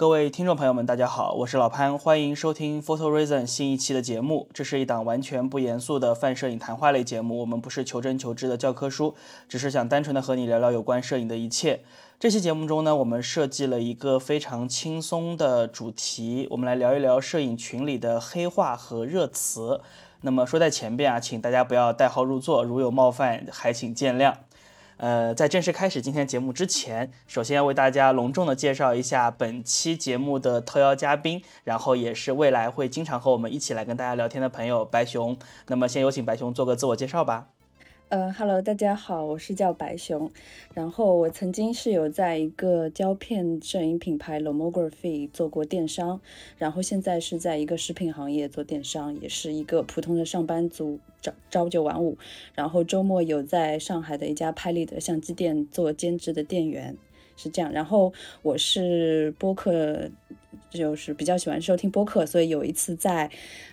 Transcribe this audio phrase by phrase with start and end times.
[0.00, 4.48] 各位听众朋友们，大家好，我是老潘，欢迎收听 Photo Reason 新一期的节目。
[4.54, 9.14] 这是一档完全不严肃的泛摄影谈话类节目，我们不是求真求知的教科书，
[9.46, 11.80] 只是想单纯的和你聊聊有关摄影的一切。
[12.18, 19.82] 这期节目中呢，我们设计了一个非常轻松的主题，我们来聊一聊摄影群里的黑话和热词。
[20.22, 24.32] 那么说在前边啊，请大家不要代号入座，如有冒犯，还请见谅。
[25.00, 35.38] 呃，在正式开始今天节目之前，首先要为大家隆重的介绍一下本期节目的特邀嘉宾，然后也是未来会经常和我们一起来跟大家聊天的朋友白熊。
[35.68, 37.46] 那么先有请白熊做个自我介绍吧。
[38.10, 40.28] 呃哈喽，大家好，我是叫白熊，
[40.74, 46.20] 然后我曾经是有在一个胶片摄影品牌 Lomography 做过电商，
[46.58, 52.18] 然后现在是在一个食品行业做电商，也是一个普通的上班族，朝朝九晚五，
[52.56, 56.96] 然后周末有在上海的一家拍立得相机店做兼职的店员，
[57.36, 57.70] 是这样。
[57.70, 60.10] 然后我是播客，
[60.70, 63.30] 就是比较喜欢收听播客，所以有一次在。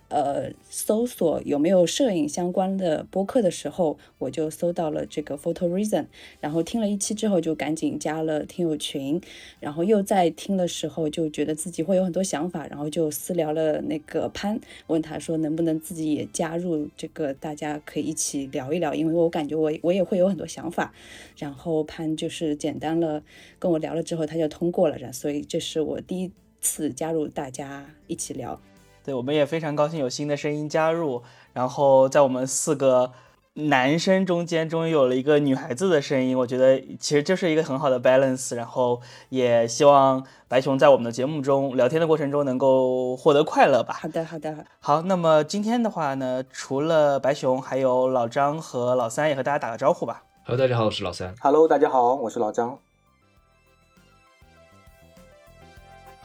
[0.10, 6.06] 呃，搜索有没有摄影相关的播客的时候，我就搜到了这个 Photo Reason，
[6.40, 9.20] 然后听了一期之后就赶紧加了听友群，
[9.60, 14.58] 然后又在听的时候就觉得自己会有很多想法，然后就私聊了那个潘，
[14.88, 20.94] 问他说能不能自己也加入这个，大家可以一起聊一聊，因为我感觉我我也会有很多想法，
[21.38, 23.22] 然后潘就是简单了
[23.60, 28.60] 跟我聊了之后他就通过了，然所以这是我第一次加入大家一起聊。
[29.04, 33.14] 对，我们也非常高兴有新的声音加入，然后在我们四个
[33.54, 36.38] 男生中间，终于有了一个女孩子的声音。
[36.38, 43.98] 我觉得其实这是一个很好的 balance，然后也希望白熊在我们的节目中聊天的过程中能够获得快乐吧。
[44.02, 45.02] 好的，好的，好。
[45.04, 50.24] 那么今天的话呢，除了白熊，还有老张和老三，也和大家打个招呼吧。
[50.46, 51.34] Hello，大家好，我是老三。
[51.40, 52.80] Hello，大家好，我是老张。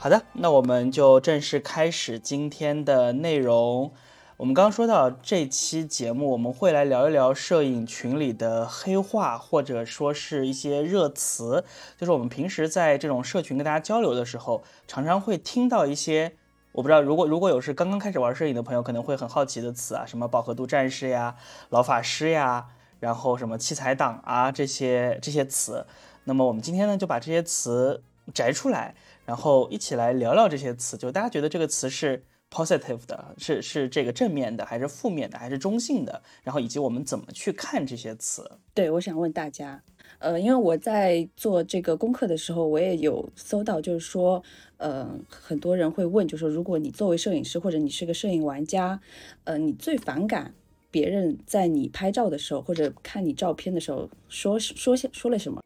[0.03, 3.93] 好的，那我们就正式开始今天的内容。
[4.35, 11.63] 我们刚说到这期节目，我们会来聊一聊摄影群里的黑话，或者说是一些热词，
[11.97, 16.33] 就是我们平时在这种社群跟大家交流的时候，常常会听到一些，
[16.73, 21.37] 我不知道如果如果有是刚刚开始玩摄影的朋友，可能会很好奇的词啊，什么饱和度战士呀、
[21.69, 22.65] 老法师呀，
[22.99, 25.85] 然后什么器材党啊这些这些词。
[26.25, 28.03] 那么我们今天呢，就把这些词
[28.33, 28.95] 摘出来。
[29.25, 36.21] 然后一起来聊聊这些词，就大家觉得这个词是 positive 的，是是这个正面的，还是负面的，还是中性的？
[36.43, 38.59] 然后以及我们怎么去看这些词？
[38.73, 39.81] 对，我想问大家，
[40.19, 44.43] 呃，因为我在做这个功课的时候，我也有搜到，就是说，
[44.77, 48.99] 呃，很多人会问，就是说，如果你作为摄影师或者你是个摄影玩家，
[49.45, 50.53] 呃，你最反感
[50.91, 55.61] 别人在你拍照的时候或者看你照片的时候说说些说了什么？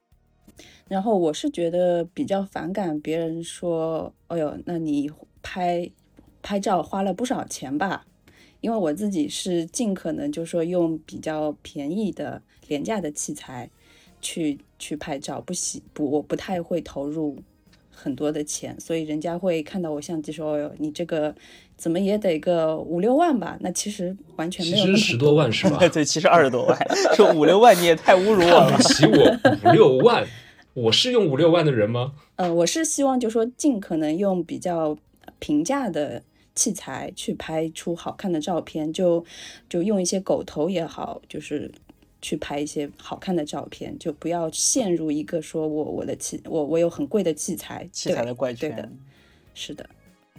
[0.87, 5.11] 然后我是觉得比较反感别人说，哎呦，那你
[5.43, 5.89] 拍
[6.41, 8.05] 拍照花了不少钱吧？
[8.61, 13.69] 因为我自己是尽可能就说用比较便宜的廉价的器材
[14.19, 17.37] 去去拍照，不喜不我不太会投入
[17.93, 21.35] 很多的钱，所以人家会看到我相机说，哎呦，你这个
[21.75, 23.57] 怎么也得个五六万吧？
[23.59, 25.77] 那其实完全没有，其实十多万是吧？
[25.87, 26.77] 对，其实二十多万，
[27.15, 30.25] 说五六万你也太侮辱我了，起我五六万。
[30.77, 32.13] 我是用五六万的人吗？
[32.35, 34.95] 呃，我是希望就说尽可能用比较
[35.39, 36.21] 平价的
[36.53, 39.25] 器材去拍出好看的照片，就
[39.67, 41.71] 就用一些狗头也好，就是
[42.21, 48.69] 去拍一些好看的照片，就不要陷入一个说我我的器我我有很贵的器材器材的怪圈。
[48.69, 48.89] 对的，
[49.55, 49.89] 是的，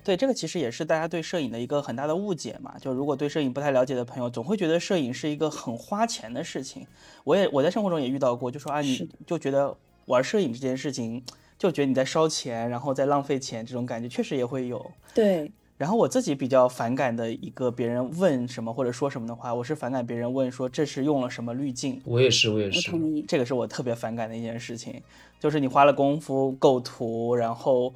[0.04, 2.76] 对这个其实也是大家对摄影的一个很大的误解嘛。
[2.80, 6.86] 就如果对摄影不太了解的朋友，总会觉得摄影是一个很花钱的事情。
[7.24, 9.76] 我也我在生活中也遇到过，就说啊，你就觉得。
[10.08, 11.22] 玩摄影这件事情，
[11.56, 14.90] 就觉得你在烧钱，然后在浪费钱，这种感觉确实也会有。
[15.14, 15.50] 对。
[15.76, 22.00] 然后我自己比较反感的一个别人问什么或者说什么的话，我是反感别人问说这是用了什么滤镜。
[22.04, 22.90] 我也是，我也是。
[22.90, 23.24] 同意。
[23.28, 25.00] 这个是我特别反感的一件事情，
[25.38, 27.94] 就是你花了功夫构图，然后。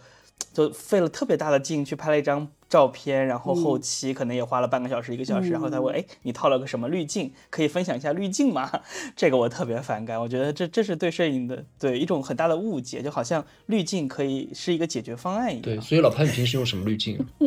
[0.53, 7.31] 就费了特别大的劲去拍了一张照片，然后后期可能也花了半个小时一个小时，然后他问，哎，你套了个什么滤镜？
[7.51, 8.81] 可以分享一下滤镜吗？
[9.15, 15.61] 这个我特别反感，我觉得这这是对摄影的对一种很大的误解，就好像滤镜可以是一个解决方案一样。
[15.61, 17.27] 对，所以老潘，你平时用什么滤镜啊？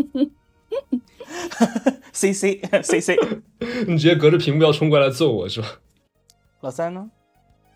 [2.13, 3.17] C C C C，
[3.87, 5.79] 你直接隔着屏幕要冲过来揍我是吧？
[6.61, 7.09] 老三呢？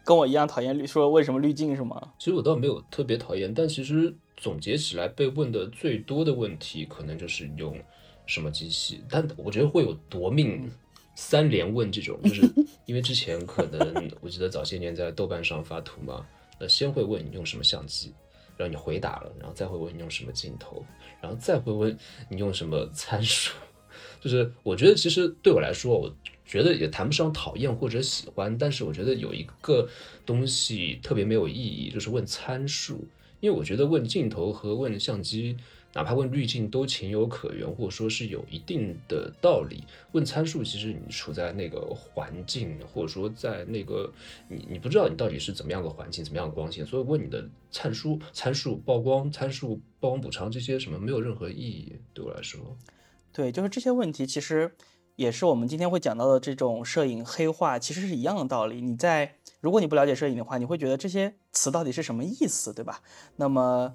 [0.06, 2.00] 跟我一样讨厌滤，说为什么滤镜是吗？
[2.20, 4.16] 其实我倒没有特别讨厌，但其实。
[4.40, 7.78] 总结起来，被问的最多的问题可能就是用
[8.26, 10.72] 什么机器，但我觉得会有夺命
[11.14, 12.50] 三连问这种，就是
[12.86, 16.26] 因为之前可能我记得早些年在豆瓣上发图嘛，
[16.58, 18.14] 那先会问你用什么相机，
[18.56, 20.86] 然后你回答了，然后再会问你用什么镜头，
[21.22, 21.98] 然后再会问
[22.30, 23.54] 你用什么参数。
[24.22, 26.16] 就是我觉得其实对我来说，我
[26.46, 29.90] 觉得也谈不上讨厌或者喜欢，但是我觉得有一个
[30.26, 33.06] 东西特别没有意义，就是问参数。
[33.40, 35.56] 因为我觉得问镜头和问相机，
[35.94, 39.84] 哪怕问滤镜都情有可原，或者说是有一定的道理。
[40.12, 44.12] 问参数，其实你处在那个环境，或者说在那个
[44.48, 52.78] 你你不知道你到底是怎么样的环境，怎么样的光线，所以问你的参数、参数曝光、参数曝光补偿这些什么没有任何意义，对我来说。
[53.32, 54.72] 对，就是这些问题，其实
[55.20, 58.80] 也是我们今天会讲到的这种摄影黑化，其实是一样的道理。
[58.80, 63.02] 你在如果你不了解摄影的话，你会觉得这些词到底是什么意思，对吧？
[63.36, 63.94] 那么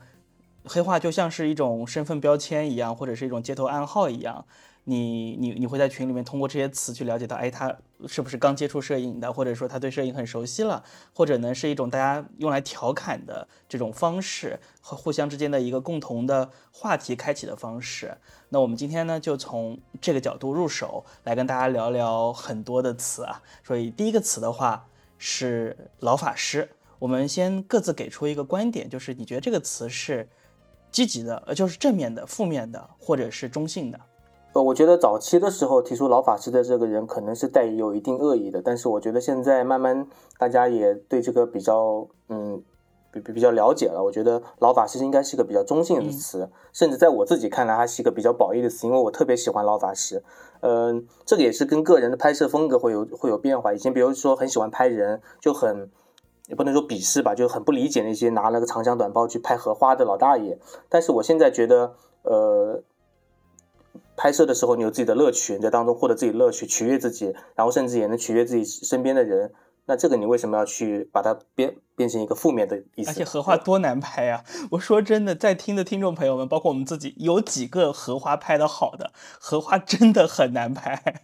[0.67, 4.45] 黑化就像是一种身份标签一样，或者是一种街头暗号一样。
[4.85, 7.75] 你你你会在群里面通过这些词去了解到，哎，他
[8.07, 10.85] 是不是刚接触摄影的，或者说他对摄影很熟悉了，
[11.15, 18.17] 或者呢是一种大家用来调侃的这种方式和互相之间的一个共同的话题开启的方式。
[18.51, 23.43] 那我们今天呢就从这个角度入手来跟大家聊聊很多的词啊。
[23.63, 24.87] 所以第一个词的话
[25.17, 30.29] 是老法师，我们先各自给出一个观点，就是你觉得这个词是
[30.93, 33.99] 积极的，呃，就是正面的、负面的，或者是中性的。
[34.55, 40.07] 呃，我觉得早期的时候提出老法师的这个人可能是带有一定恶意的，但是我觉得现在慢慢
[40.39, 42.63] 大家也对这个比较，嗯，
[43.11, 44.01] 比比比较了解了。
[44.05, 50.23] 我觉得老法师应该是一个比较中性的词，甚至在我自己看来，它是一个比较褒义的词，因为我特别喜欢老法师。
[50.61, 53.75] 嗯，这个也是跟个人的拍摄风格会有会有变化。
[53.75, 55.91] 以前比如说很喜欢拍人，就很
[56.47, 60.61] 也不能说鄙视吧，就很不理解那些拿了个长枪短炮去拍荷花的老大爷。
[60.89, 62.85] 但是我现在觉得，呃。
[64.17, 69.53] 拍摄的时候，你有自己的乐趣，你在当中获得自己乐趣，取悦自己，然后甚至也能取悦自己身边的人。
[69.87, 73.11] 那这个你为什么要去把它变变成一个负面的意思？
[73.11, 74.43] 而且荷花多难拍呀！
[74.73, 79.11] 我说真的，在听的听众朋友们，包括我们自己，有几个荷花拍的好的？
[79.39, 81.23] 荷花真的很难拍。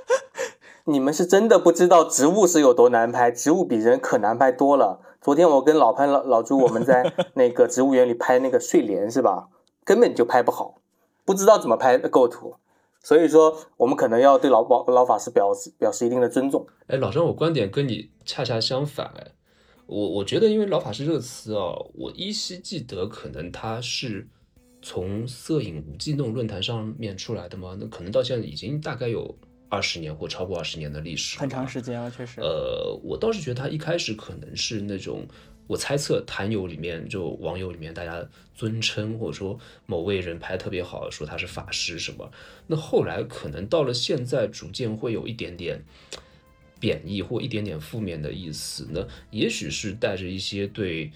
[0.86, 5.00] 你们是真的不知道植物是有多难拍，植物比人可难拍多了。
[5.20, 9.48] 昨天我跟老潘老老朱我们在 那个植物园里拍那个睡莲，是吧？
[9.84, 10.78] 根本就拍不好。
[11.24, 12.56] 不知道怎么拍构图，
[13.00, 16.66] 所以说我们可能要对老保老法师表示表示一定的尊重。
[16.86, 19.12] 哎，老张，我观点跟你恰恰相反。
[19.16, 19.32] 哎，
[19.86, 24.28] 我我觉得，因为老法师这个词啊，我依稀记得，可能他是
[24.80, 27.76] 从摄影无忌那种论坛上面出来的嘛？
[27.78, 29.34] 那可能到现在已经大概有
[29.68, 32.40] 二十年或超过二十年的历史，很长时间了，确实。
[32.40, 35.26] 呃，我倒是觉得他一开始可能是那种。
[35.66, 42.30] 我猜测坛友里面就网友里面大家尊称或者说某位人拍特别好，说他是法师什么，
[42.66, 45.82] 那后来可能到了现在，逐渐会有一点点
[46.78, 51.10] 贬义或一点点负面的意思，那也许是带着一些对。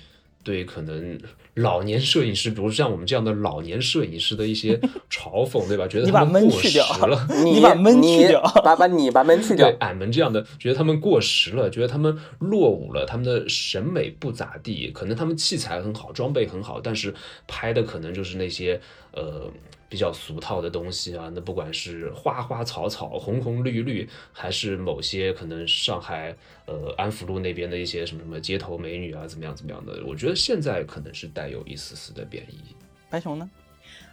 [0.44, 1.18] 对，可能
[1.56, 4.76] 老年摄影师，比如像我们这样的老年摄影师的一些
[5.10, 5.86] 嘲讽，对吧？
[5.88, 7.26] 觉得他们过时了。
[7.44, 9.70] 你把闷去掉，把把你把闷去掉。
[9.70, 14.90] 对，俺们这样的，觉得他们过时了，觉得他们落伍了，他们的审美不咋地。
[14.92, 17.14] 可能他们器材很好，装备很好，但是
[17.46, 18.80] 拍的可能就是那些
[19.12, 19.50] 呃。
[19.88, 26.36] 比较俗套的东西啊，那不管是花花草草、红红绿绿，还是某些可能上海
[26.66, 32.74] 呃安福路那边的一些什么什么街头美女啊，怎么样怎么样的，我觉得现在可能是带有一丝丝的贬义。
[33.08, 33.48] 白熊呢？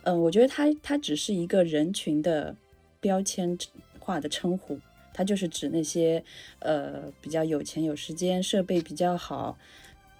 [0.03, 2.55] 嗯，我觉得它它只是一个人群的
[3.00, 3.57] 标签
[3.98, 4.79] 化的称呼，
[5.12, 6.24] 它就是指那些
[6.60, 9.57] 呃比较有钱、有时间、设备比较好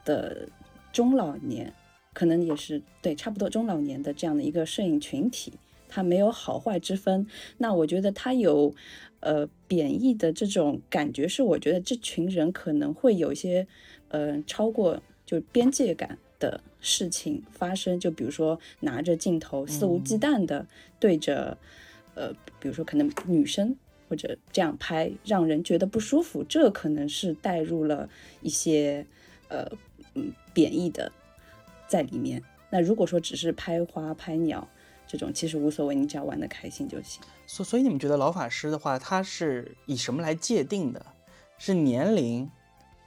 [0.04, 0.50] 的
[0.92, 1.72] 中老年。
[2.14, 5.54] 可能也是对，差不多中老年的这样的一个摄影群体，
[5.90, 7.28] 它没有好坏之分。
[7.58, 8.74] 那我觉得它有，
[9.20, 13.66] 呃，贬义的这种感觉，是我觉得这群人可能会有一些，
[14.10, 17.98] 呃，超过就边界感的事情发生。
[17.98, 20.68] 就比如说拿着镜头肆无忌惮的
[21.00, 21.58] 对着，
[22.16, 23.76] 呃，比如说可能女生
[24.10, 26.44] 或者这样拍，让人觉得不舒服。
[26.44, 28.10] 这可能是带入了
[28.42, 29.06] 一些，
[29.48, 29.72] 呃，
[30.16, 31.12] 嗯，贬义的。
[31.88, 34.68] 在里面，那如果说只是拍花拍鸟
[35.08, 37.22] 这种，其实无所谓，你只要玩的开心就行。
[37.46, 41.06] 所所以你们觉得老法师的话，他是以什么来界定的？
[41.60, 42.50] 是年龄，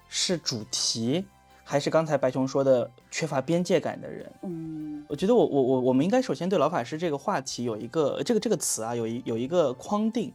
[0.09, 1.27] 是主题，
[1.69, 4.33] 还是刚才白熊说的缺乏边界感的人？
[4.43, 10.33] 嗯，我觉得我我我我们应该首先对老法师这个话题有一个这个这个词啊，有一有一个框定。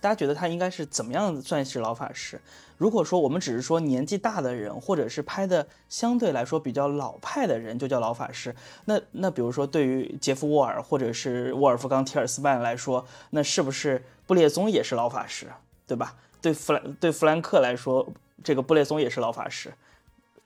[0.00, 2.40] 大家觉得他应该是怎么样算是老法师？
[2.76, 8.54] 如果说我们只是说年纪大的人，或者是拍的相对来说比较老派的人，就叫老法师。
[8.84, 15.48] 那那比如说对于杰夫沃尔或者是沃尔夫冈提尔斯曼来说，那是不是布列松也是老法师？
[15.84, 16.14] 对吧？
[16.40, 18.06] 对弗兰对弗兰克来说，
[18.44, 19.72] 这个布列松也是老法师。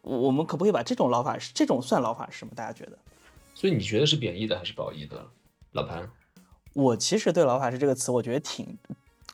[0.03, 2.53] 我我们可不可以把这种老法师，这种算老法师吗？
[2.55, 2.99] 大家觉得？
[3.55, 5.25] 所以你觉得是贬义的还是褒义的，
[5.73, 6.11] 老潘？
[6.75, 8.79] 我其实对“老法师”这个词，我觉得挺，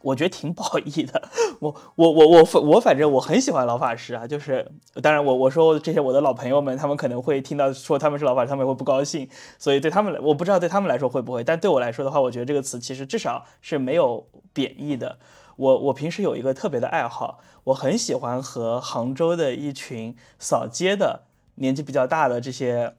[0.03, 1.29] 我觉得挺褒义的。
[1.61, 4.71] 我我我我我反正我很喜欢老法师啊，就是
[5.01, 15.19] 当然我我说这些我的老朋友们，他们可能会听到说他们是老法师，他们会不高兴，所以对他们来，我不知道对他们来说会不会，但对我来说的话，我觉得这个词其实至少是没有贬义的。
[15.59, 22.95] 我我平时有一个特别的爱好，我很喜欢和杭州的一群扫街的年纪比较大的这些。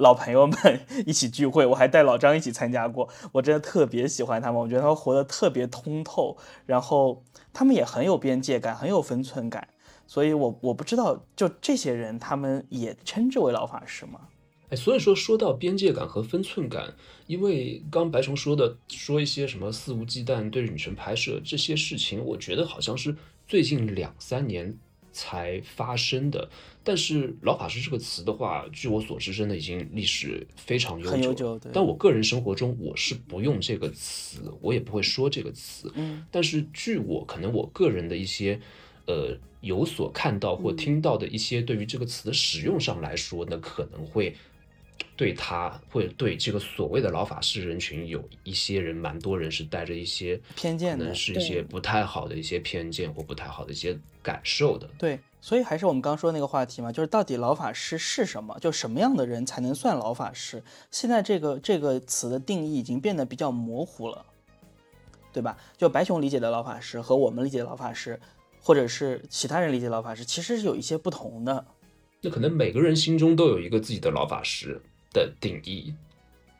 [0.00, 0.56] 老朋友们
[1.06, 3.08] 一起聚会，我还带老张一起参加过。
[3.32, 6.36] 我真的特别喜欢他们，我觉得他们活得特别通透，
[6.66, 9.66] 然后他们也很有边界感，很有分寸感。
[10.06, 14.28] 所以，我我不知道，就这些人，他们也称之为老法师吗？
[14.70, 16.94] 哎，所以说说到边界感和分寸感，
[17.26, 24.76] 因为刚白熊说的说一些什么肆无忌惮对着女神拍摄这些事情，我觉得好像是最近两三年。
[25.10, 26.48] 才发生的，
[26.84, 31.58] 但是“老法师”这个词的话，据我所知，真的已经历史非常悠久。
[31.72, 35.90] 但我个人生活中，我是不用这个词，我也不会说这个词。
[35.96, 38.60] 嗯，但是据我可能我个人的一些
[39.06, 44.36] 呃有所看到或听到的一些对于这个词的使用上来说，那可能会。
[45.16, 54.88] 对他会对这个所谓的老法师人群，有一些人，蛮多人是带着一些偏见，可能是一些不太好的一些偏见或不太好的一些感受的。
[54.96, 58.56] 对，所以还是我们刚说那个话题嘛，就是到底老法师是什么？
[58.60, 60.62] 就什么样的人才能算老法师？
[60.90, 64.24] 现在这个这个词的定义已经变得比较模糊了，
[65.32, 65.56] 对吧？
[65.76, 68.20] 就白熊理解的老法师和我们理解的老法师，
[68.60, 71.66] 或者是其他人理解老法师，其实是有一些不同的。
[72.20, 74.80] 那可能每个人心中都有一个自己的老法师。
[75.12, 75.94] 的定义，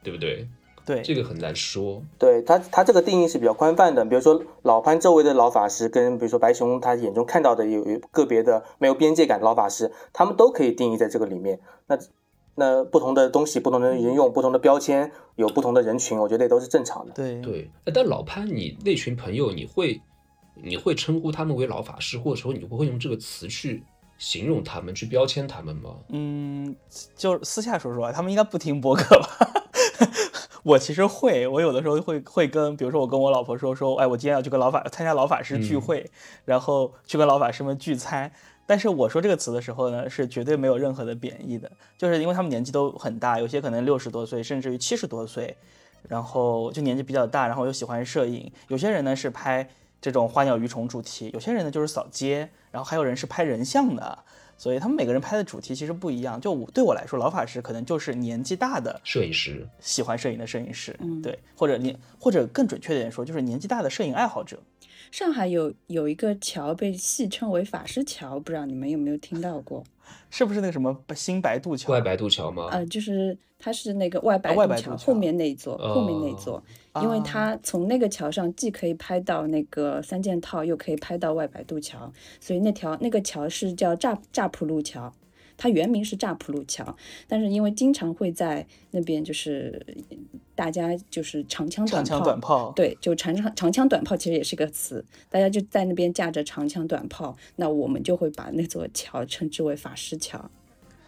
[0.03, 0.49] 对不对？
[0.87, 2.03] 对，这个很难说。
[2.19, 4.03] 对他，他这个定义是比较宽泛的。
[4.07, 11.61] 比如说老潘周围的老法师，跟比如说白熊他眼中看到的有有个别的没有边界感的老法师，他们都可以定义在这个里面。
[11.89, 11.99] 那
[12.55, 17.13] 那不同的东西，不同的人用不同的标签，有不同的人群，我觉得也都是正常的。
[17.13, 17.71] 对对。
[17.93, 20.01] 但老潘，你那群朋友，你会
[20.55, 23.83] 你会称呼他们为老法师，或者说你不会用这个词去？
[24.19, 25.95] 形容他们，去标签他们吗？
[26.09, 26.75] 嗯，
[27.17, 29.29] 就私下说说，他们应该不听播客吧？
[30.65, 36.11] 我其实会，我有的时候会会跟，比如说我跟我老婆说说，哎，我今天要去跟老法参加老法师聚会，
[36.45, 38.31] 然后去跟老法师们聚餐。
[38.67, 45.57] 但是我说这个词的时候呢，是绝对没有任何的贬义的，就是因为他们年纪都很大，有些可能六十多岁，甚至于七十多岁，
[46.09, 48.53] 然后就年纪比较大，然后又喜欢摄影。
[48.67, 49.71] 有些人呢是拍。
[50.01, 54.19] 这种花鸟鱼虫主题，有些人呢就是扫街，然后还有人是拍人像的，
[54.57, 56.41] 所以他们每个人拍的主题其实不一样。
[56.41, 64.59] 就我对我来说，老法师可能就是年纪大的摄影师，喜欢摄影的摄影师，对，或者年或者更准确点说，就是年纪大的摄影爱好者。
[65.11, 69.83] 上海有有一个桥被戏称为法师桥，不知道你们有没有听到过？
[70.31, 71.93] 是不是那个什么新白渡桥？
[71.93, 72.69] 外白渡桥吗？
[72.71, 76.63] 呃，就是它是那个外白渡桥后面那一座，后面那一座，
[77.03, 82.11] 因为它从那个桥上既可以拍到那个三件套，又可以拍到外白渡桥，
[82.41, 85.13] 所以那条那个桥是叫乍乍浦路桥。
[85.59, 86.97] 它原名是乍浦路桥，
[87.27, 89.85] 但是因为经常会在那边，就是
[90.55, 100.51] 大家就是长枪短炮，短炮，对，就长长长枪短炮其实也是个词，大家就在那边架着长枪短炮，那我们就会把那座桥称之为法师桥。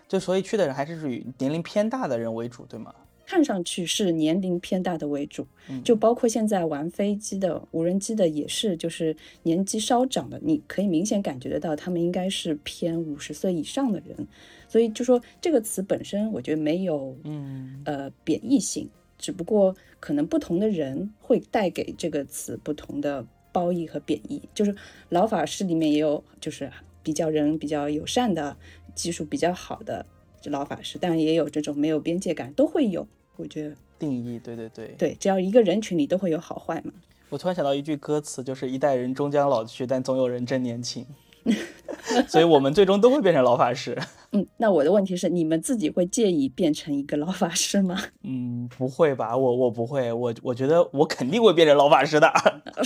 [0.08, 2.92] 就所以去的人还是属于年龄偏大的人为主，对吗？
[3.30, 5.46] 看上去是年龄偏大的为主，
[5.84, 14.26] 就包括现在玩飞机的、无人机的也是，就是年纪稍长的，你可以明显感觉得到，他们应该是偏五十岁以上的人。
[14.66, 24.42] 所以就说这个词本身，我觉得没有，嗯，呃，贬义性，只不过可能不同的人会带给这个词不同的褒义和贬义。
[24.52, 24.74] 就是
[25.08, 26.68] 老法师里面也有，就是
[27.04, 28.56] 比较人比较友善的、
[28.96, 30.04] 技术比较好的
[30.46, 33.06] 老法师，当然也有这种没有边界感，都会有。
[33.40, 36.92] 我觉得定义对对对对，只要一个人群里都会有好坏嘛。
[37.30, 41.06] 我突然想到一句歌词，就是一代人终将老去，但总有人真年轻。
[42.28, 43.96] 所以我们最终都会变成老法师。
[44.32, 47.98] 嗯，那我的问题是，你们自己会介意变成一个老法师吗？
[48.24, 52.30] 嗯，不会吧，我我不会，我我觉得我肯定会变成老法师的。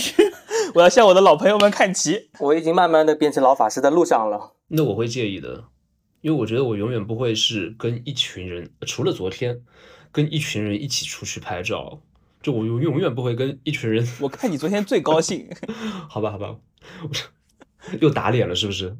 [0.73, 2.29] 我要向我的老朋友们看齐。
[2.39, 4.53] 我已经慢慢的变成老法师的路上了。
[4.69, 5.65] 那我会介意的，
[6.21, 9.61] 因为我觉得我永远不会是跟一群人，除了昨天。
[10.15, 11.99] 跟一群人一起出去拍照，
[12.41, 14.07] 就我永永远不会跟一群人。
[14.21, 15.45] 我看你昨天最高兴，
[16.07, 16.55] 好吧，好吧，
[17.99, 18.95] 又打脸了是不是？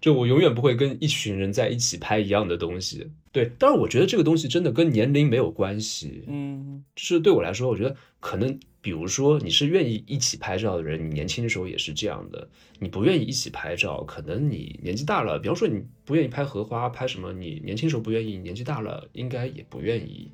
[0.00, 3.10] 就我永远不会跟一群人在一起拍一样的东西。
[3.32, 6.22] 对，但是我觉得这个东西真的跟年龄没有关系。
[6.28, 12.48] 嗯，就是对我来说，我觉得可能，比如说你是愿意一起拍照的人，你年轻的时候也是这样的。
[12.78, 17.32] 你不愿意一起拍照，可能你年纪大了，比方说你不愿意拍荷花，拍什么？
[17.32, 20.30] 你年轻时候不愿意，年纪大了应该也不愿意。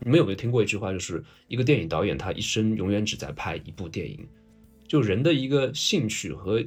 [0.00, 4.28] 你们有没有听过一句话，就是一个电影导演他一生永远只在拍一部电影。
[4.86, 6.62] 就人的一个兴趣和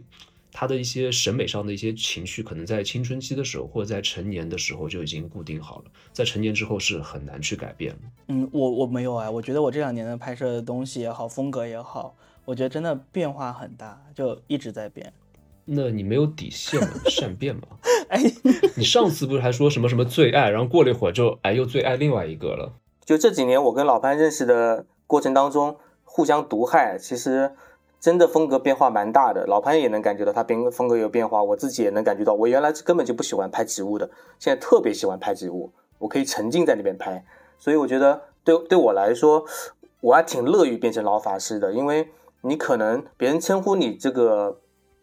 [0.51, 7.95] 他的一些审美上的一些情绪，可能在青春期的时候或者在成年的时候就已经固定好了，在成年之后是很难去改变。
[8.27, 12.15] 嗯，我我没有啊，我觉得我这两年的拍摄的东西也好，风格也好，
[12.45, 15.13] 我觉得真的变化很大，就一直在变。
[15.65, 16.87] 那你没有底线吗？
[17.05, 17.61] 善变吗？
[18.09, 18.19] 哎，
[18.75, 22.73] 你上次不是还说什么什么最爱，然后过了一会儿就哎又最爱另外一个了？
[23.05, 27.51] 就这几年我跟老潘认识的过程当中，互相毒害，其实
[27.99, 29.45] 真的风格变化蛮大的。
[29.45, 37.25] 老潘也能感觉到他变风格有变化，我自己也能感觉到，我原来根本就不喜欢拍植物的，现在特别喜欢拍植物，我可以沉浸在那边拍。
[37.57, 39.45] 所以我觉得对对我来说，
[40.01, 42.09] 我还挺乐于变成老法师的，因为
[42.41, 44.59] 你可能别人称呼你这个。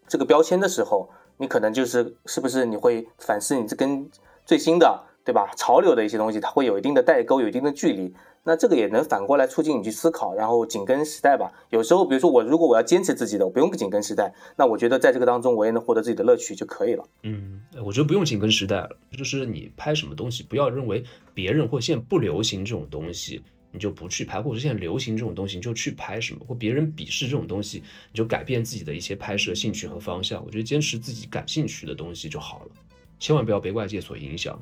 [0.09, 4.09] 这个标签的时候，你可能就是是不是你会反思你这跟
[4.45, 8.15] 最新的对吧潮流的一些东西，它会有一定的代沟，有一定的距离。
[8.47, 11.51] 那这个也能反过来促进你去思考，然后紧跟时代吧。
[11.69, 17.03] 有时候，比如说我如果我要坚持自己的，我不用紧跟时代，那我觉得在这个当中我也能获得自己的乐趣就可以了。
[17.23, 23.43] 嗯，我觉得不用紧跟时代了，就是你拍什么东西，不要认为别人或现在不流行这种东西。
[23.69, 26.39] 你就不去拍，或者现在流行这种东西，你就去拍什么？
[26.47, 30.43] 或别人鄙视这种东西，你就改变自己的一些拍摄兴趣和方向。
[30.43, 32.71] 我觉得坚持自己感兴趣的东西就好了，
[33.19, 34.57] 千万不要被外界所影响。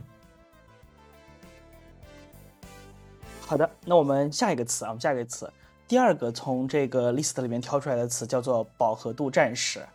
[3.48, 5.48] 好的，那我们下一个词啊，我们下一个词，
[5.88, 9.86] 第二个从这个 list 里面挑出来的词叫做饱和度战士。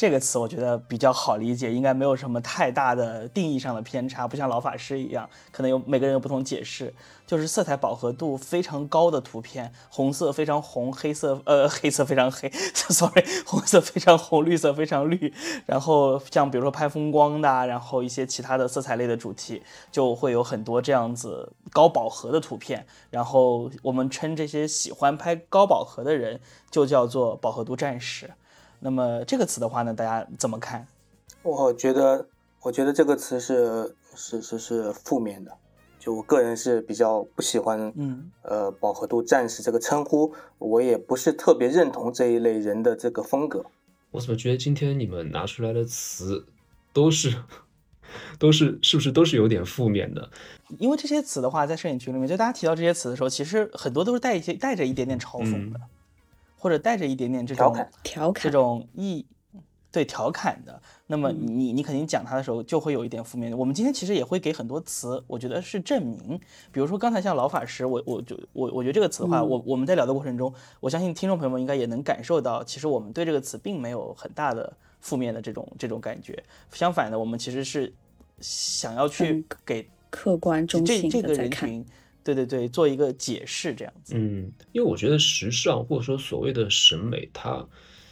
[0.00, 6.94] 这个词我觉得比较好理解，应该没有什么太大的定义上的偏差，不像老法师一样，可能有每个人有不同解释。
[7.26, 15.34] 就是色彩饱和度非常高的图片，红色非常红，黑色呃黑色非常黑， sorry，红色非常红，绿色非常绿。
[15.66, 22.86] 然后像比如说拍风光的，然后一些其他的色彩类的主题，就会有很多这样子高饱和的图片。
[23.10, 28.30] 然后我们称这些喜欢拍高饱和的人，就叫做饱和度战士。
[28.80, 30.86] 那么这个词的话呢，大家怎么看？
[31.42, 32.26] 我觉得，
[32.62, 35.52] 我觉得这个词是是是是负面的。
[35.98, 43.66] 就我个人是比较不喜欢，嗯，呃，饱和度战士这个称呼，我也不是特别认同这一类人的这个风格。
[44.12, 46.46] 我怎么觉得今天你们拿出来的词
[46.94, 47.42] 都是
[48.38, 50.30] 都是是不是都是有点负面的？
[50.78, 55.78] 因为这些词的话，在摄影群里面，就大家提到这些词的时候，其实很多都是带一些带着一点点嘲讽的。
[56.60, 59.24] 或者带着一点点这种调侃这种意，
[59.90, 63.56] 对调侃的，那么你你肯定讲它的时候就会有一点负面的。
[63.56, 66.38] 我们今天其实也会给很多词，我觉得是证明。
[66.70, 74.70] 比如说刚才像老法师，我我就我我觉得这个词的话，我我们在聊的过程中，我相信听众朋友们应该也能感受到，其实我们对这个词并没有很大的
[75.00, 76.44] 负面的这种这种感觉。
[76.72, 77.90] 相反的，我们其实是
[78.38, 81.84] 想要去给客观中性这这个人群。
[82.34, 84.14] 对对对，做一个解释这样子。
[84.16, 87.66] 嗯，因为我觉得时尚或者说所谓的审美，它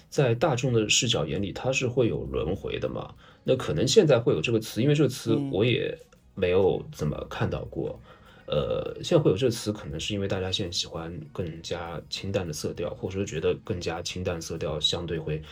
[0.08, 3.14] 在大众的视角眼里，它是会有轮回的嘛。
[3.44, 5.96] 那可能现在会有这个词，因为这个词我也
[6.34, 8.00] 没有怎么看到过。
[8.46, 15.42] 呃，现在会有这个词，可能是因为大家现在喜欢更加清淡的色调，或者说觉得更加清淡色调相对会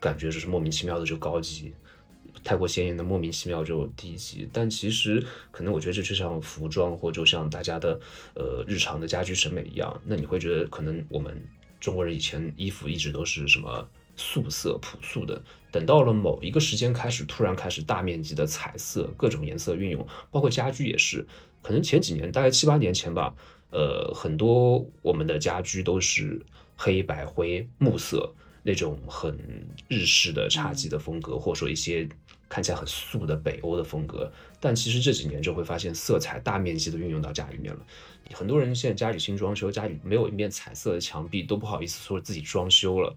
[0.00, 1.72] 感觉就是莫名其妙的就高级。
[2.44, 8.00] 太过鲜艳的莫名其妙就低级，但其实可能我觉得这就像服装或就像大家的
[8.34, 11.40] 呃日常的家居审美一样，那你会觉得可能我们
[11.78, 15.40] 中国人以前衣服一直都是什么素色朴素的，
[15.70, 21.26] 等到了某一个时间开始突然开始大面积的彩色各种颜色运用，包括家居也是，
[21.62, 23.34] 可能前几年大概七八年前吧，
[23.70, 26.44] 呃很多我们的家居都是
[26.76, 28.34] 黑白灰木色。
[28.62, 29.36] 那种很
[29.88, 32.08] 日式的茶几的风格，或者说一些
[32.48, 37.80] 看起来很素的北欧的风格，但其实这几年就会发现色彩大面积的运用到家里面了。
[38.32, 43.16] 很多人现在家里新装修，家里没有一面彩色的墙壁，都不好意思说自己装修了。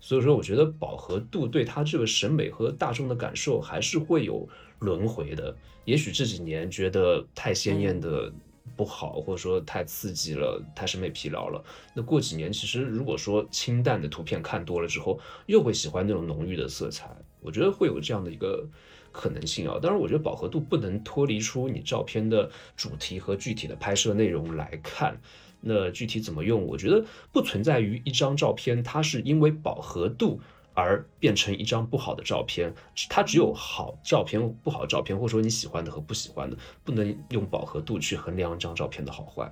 [0.00, 5.54] 所以说，我觉得饱和度对他这个审美和大众的感受还是会有轮回的。
[5.84, 8.32] 也许这几年觉得太鲜艳的。
[8.80, 11.62] 不好，或者说太刺激了，太审美疲劳了。
[11.94, 17.14] 那过几年，其实如果说清淡的图片看多了之后，又会喜欢那种浓郁的色彩。
[17.42, 18.66] 我觉得会有这样的一个
[19.12, 19.78] 可能性啊。
[19.82, 25.20] 当然，我觉得饱和度不能脱离出你照片的主题和具体的拍摄内容来看。
[25.60, 30.40] 那具体怎么用，我觉得不存在于一张照片它是因为饱和度
[30.80, 32.72] 而变成一张不好的照片。
[33.08, 39.50] 它只有好照片、不好照片，或者说你喜欢的和不喜欢的，不能用饱和度去衡量一张照片的好坏。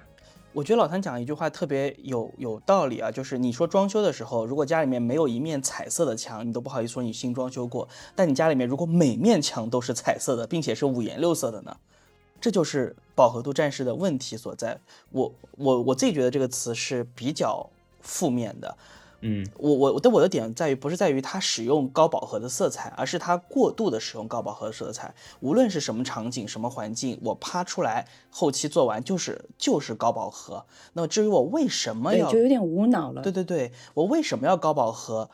[0.54, 7.86] 我觉得老谭讲一句话特别有有道理啊，就是你说装修的时候，如果家里面没有一面彩色的墙，你都不好意思说你新装修过。
[8.16, 11.76] 但你家里面如果每面墙都是彩色的，并且是五颜六色的呢？
[12.40, 14.80] 这就是饱和度战士的问题所在。
[15.10, 17.68] 我我我自己觉得这个词是比较
[18.00, 18.76] 负面的。
[19.20, 25.14] 嗯，我我的我的点在于不是在于它使用高饱和的色彩，而是它过度的使用高饱和的色彩。
[25.40, 30.64] 无论是什么场景、什么环境，我啪出来，后期做完就是就是高饱和。
[30.92, 33.22] 那么至于我为什么要，就有点无脑了。
[33.22, 35.30] 对对对，我为什么要高饱和？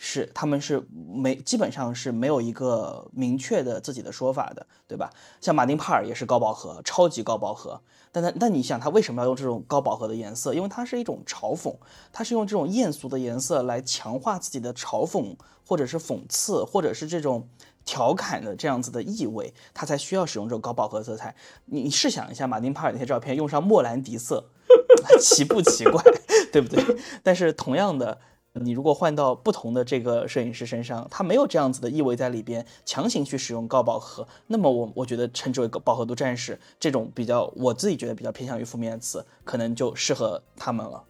[0.00, 5.10] 是他们是没基本上是没有一个明确的自己的说法的，对吧？
[5.40, 7.80] 像马丁帕尔也是高饱和，超级高饱和。
[8.12, 10.54] 但他但你想他为什么要用这种高饱和的颜色？
[10.54, 11.76] 因为它是一种嘲讽，
[12.12, 17.48] 它是用这种艳俗的颜色来强化自己的嘲讽，或者是讽刺，或者是这种
[17.84, 21.34] 调侃的这样子的意味，他才需要使用这种高饱和色彩。
[21.66, 24.50] 你你试想一下，马丁帕尔那些照片用上莫兰迪色，
[25.20, 26.00] 奇不奇怪？
[26.52, 26.82] 对不对？
[27.24, 28.20] 但是同样的。
[28.62, 41.02] 你如果换到不同的这个摄影师身上，他没有这样子的意味在里边，强行去使用高饱和，那么我我觉得称之为饱和度战士这种比较，我自己觉得比较偏向于负面的词，可能就适合他们了。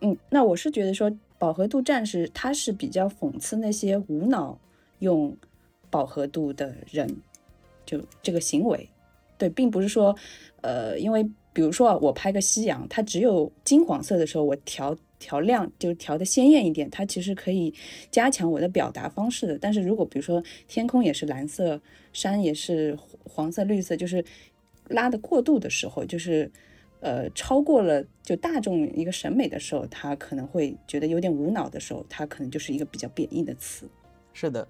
[0.00, 4.58] 嗯，那我是觉得说饱和度战士他是比较讽刺那些无脑
[4.98, 5.36] 用
[5.90, 7.08] 饱和度的人，
[7.84, 8.88] 就这个行为，
[9.38, 10.14] 对，并不是说，
[10.60, 14.96] 呃，因为比如说我拍个夕阳，它只有金黄色的时候，我调。
[15.18, 17.72] 调亮就调的鲜艳一点，它其实可以
[18.10, 19.58] 加强我的表达方式的。
[19.58, 21.80] 但是如果比如说天空也是蓝色，
[22.12, 24.24] 山也是黄色、绿色，就是
[24.88, 26.50] 拉的过度的时候，就是
[27.00, 33.88] 呃超过了就大众一个审美的时候，他可能会觉得有点无脑的时候，它可能就是一个比较贬义的词。
[34.32, 34.68] 是的，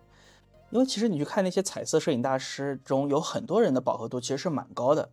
[0.71, 5.11] 因为其实你去看那些彩色摄影大师中有很多人的饱和度其实是蛮高的。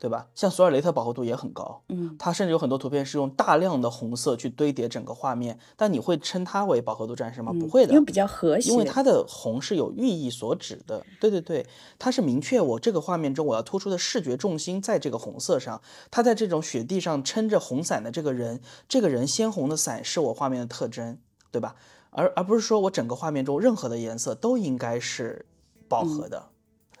[0.00, 0.28] 对吧？
[0.32, 5.58] 像索尔雷特饱和度也很高，嗯，他甚至有很多图片是用大量的红色去堆叠整个画面。
[5.76, 7.52] 但你会称它为饱和度战士吗？
[7.52, 11.04] 不会的，因为比较和谐，因为它的红是有寓意所指的。
[11.20, 11.66] 对对对，
[11.98, 15.82] 它是明确我这个画面中我要突出的视觉重心在这个红色上。
[16.12, 21.18] 它在这种雪地上撑着红伞的这个人，这个人鲜红的伞是我画面的特征，
[21.50, 21.74] 对吧？
[22.10, 25.44] 而而不是说我整个画面中任何的颜色都应该是
[25.88, 26.50] 饱和的。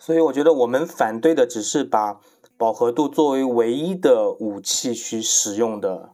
[0.00, 2.18] 所以我觉得我们反对的只是把。
[2.58, 6.10] 饱和度作为唯一的武器去使用的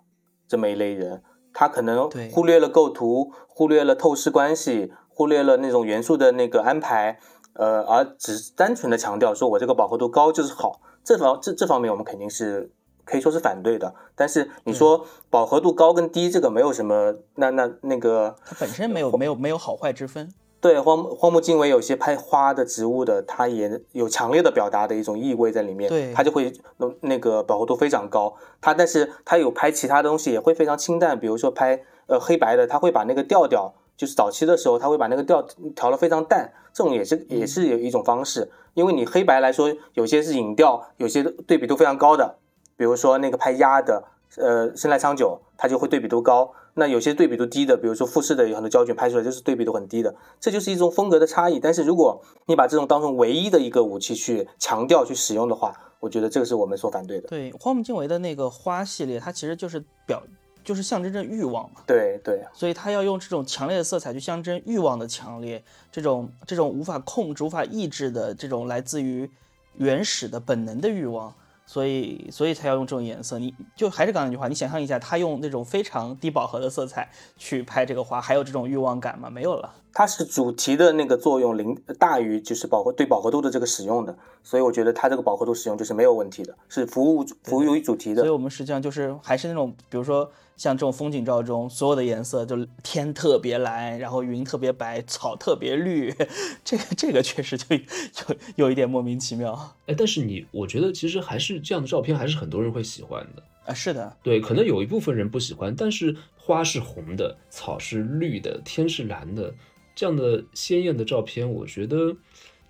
[0.46, 1.22] 这么一类人，
[1.54, 7.18] 他可能忽略了构图，忽略了透视关系，忽略了那种元素的那个安排，
[7.54, 10.82] 呃，而只单纯的强调说我这个饱和度高就是好。
[11.02, 12.70] 这方这这方面我们肯定是
[13.04, 13.94] 可以说是反对的。
[14.14, 20.32] 但是你说饱和度高跟低这个没有什么，那那那个它本身没有没有没有好坏之分。
[20.64, 28.34] 对荒荒木经惟有些拍花的植物的，它也有强烈的表达的一种意味在里面，对，它就会那那个饱和度非常高。
[28.62, 35.46] 它但是它有拍其他东西也会非常清淡，比如说拍呃黑白的，它会把那个调调，就是早期的时候他会把那个调
[35.76, 38.50] 调的非常淡，这种也是也是有一种方式。
[38.72, 42.36] 因为你黑白来说，有些是影调，有些对比度非常高的，
[42.78, 44.02] 比如说那个拍鸭的，
[44.38, 46.54] 呃，生来昌久，它就会对比度高。
[46.74, 51.60] 那有些对比度低的，比如说富士的有很多胶卷拍出来就是对比度很低的，这就是一种风格的差异。
[51.60, 57.28] 但是如果你把这种当成唯一的一个武器去强调去使用的话，我觉得这个是我们所反对的。
[57.28, 60.22] 对，荒木经惟的那个花系列，它其实就是表，
[60.64, 61.80] 就是象征着欲望嘛。
[61.86, 62.44] 对对。
[62.52, 69.30] 所以他要用这种强烈的色彩去象征欲望的强烈，这种这种无法控制、无法抑制的这种来自于
[69.76, 71.32] 原始的本能的欲望。
[71.66, 73.38] 所以，所以才要用这种颜色。
[73.38, 79.30] 你就还是刚才那句话，你想象一下，他用那种非常低饱和的色彩去拍这个花，还有这种欲望感吗？
[79.30, 79.74] 没有了。
[79.92, 88.22] 它是主题的那个作用零大于就是饱和对饱和度的这个使用的，所以我觉得它这个饱和度使用就是没有问题的，是服务服务于主题的。
[88.22, 96.14] 所以我们实际上就是还是那种，比如说像这种风景照中，所有的颜色就天特别蓝，然后云特别白，草特别绿，
[96.64, 99.76] 这个这个确实就就有一点莫名其妙。
[99.86, 103.74] 哎，但是你我觉得其实还是这样的照片还是很多人会喜欢的啊。
[103.74, 109.52] 是的，对，可能有一部分人不喜欢，但是花是红的，草是绿的，天是蓝的。
[109.96, 112.16] 这样的鲜艳的照片，我觉得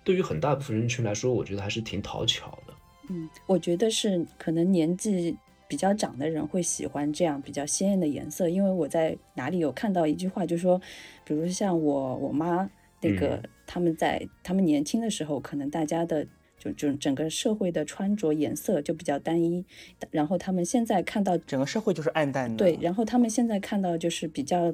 [0.03, 2.73] 对于很大部分人群来说，我觉得还是挺讨巧的。
[3.09, 5.35] 嗯，我觉得是可能年纪
[5.67, 10.79] 比较长的人会喜欢这样比较鲜艳的颜色，因为我在哪里有看到一句话，就说，
[11.23, 12.69] 比如像我我妈
[13.01, 16.25] 那个他们在他们年轻的时候，可能大家的
[16.57, 19.65] 就就整个社会的穿着颜色就比较单一，
[20.11, 24.73] 然后他们现在看到整个社会就是暗淡的，对，然后他们现在看到就是比较。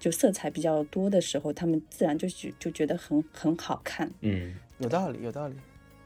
[0.00, 4.08] 就色彩比较多的时候，他们自然就觉就觉得很很好看。
[4.20, 5.56] 嗯，有道理，有道理。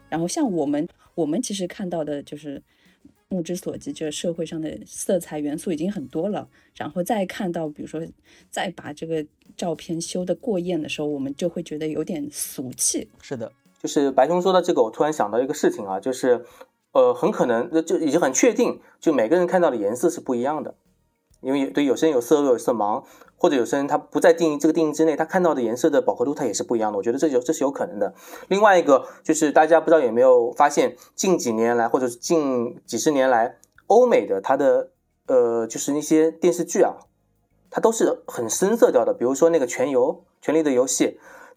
[0.09, 2.59] 然后像我们，我们其实看到的就是
[3.33, 6.47] 目之所及，这社会上的色彩元素已经很多了。
[6.75, 7.99] 然后再看到，比如说
[8.51, 9.25] 再把这个
[9.57, 13.09] 照片修得过艳的时候，我们就会觉得有点俗气。
[13.21, 16.45] 是的，就是白熊说的这个，我突然想到一个事情啊，就是
[16.91, 20.75] 呃，很可能就已经很确定，就每个人看到的颜色是不一样的。
[21.41, 23.03] 因为对有些人有色弱有色盲，
[23.43, 26.97] 或者有些人他不在定义这个定义之内，他看到的颜色的饱和度它也是不一样的。
[26.97, 28.13] 我觉得这就这是有可能的。
[28.47, 34.91] 另外一个就是大家不知道有没有发现，近几年来或者是近几十年来，欧美的它的
[35.27, 36.93] 呃就是那些电视剧啊，
[37.69, 39.13] 它都是很深色调的。
[39.13, 41.05] 比如说那个《全游》《权力的游戏》，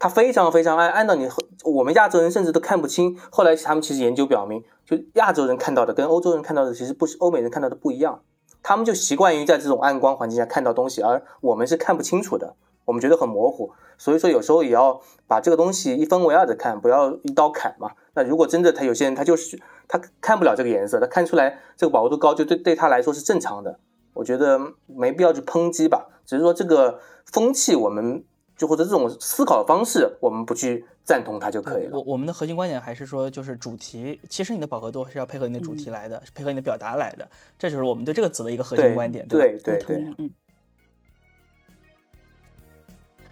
[0.01, 1.29] 它非常非常暗，暗到你
[1.65, 3.17] 我们亚洲人甚至都看不清。
[3.31, 8.23] 后来他们其实研究表明，就亚洲人看到的跟欧洲人看到的其实不是欧美人看到的不一样。
[8.69, 13.71] 他们就习惯于在这种暗光环境下看到东西，而我们是看不清楚的，我们觉得很模糊。
[13.97, 17.93] 所以说有时候也要把这个东西一分为二的看，不要一刀砍嘛。
[18.15, 23.79] 那如果真的他有些人他就是他看不了这个颜色，他看出来这个饱和度高，就对对他来说是正常的。
[24.15, 28.25] 我觉得没必要去抨击吧，只是说这个风气我们。
[28.57, 31.99] 就或者这种思考方式，我们不去赞同它就可以了。
[31.99, 39.29] 我我们的核心观点还是说，就是主题，其实你的饱和度是要配合你的主题来的，配合你的表达来的，这就是我们对这个词的一个核心观点。
[39.29, 40.31] 对对对，嗯。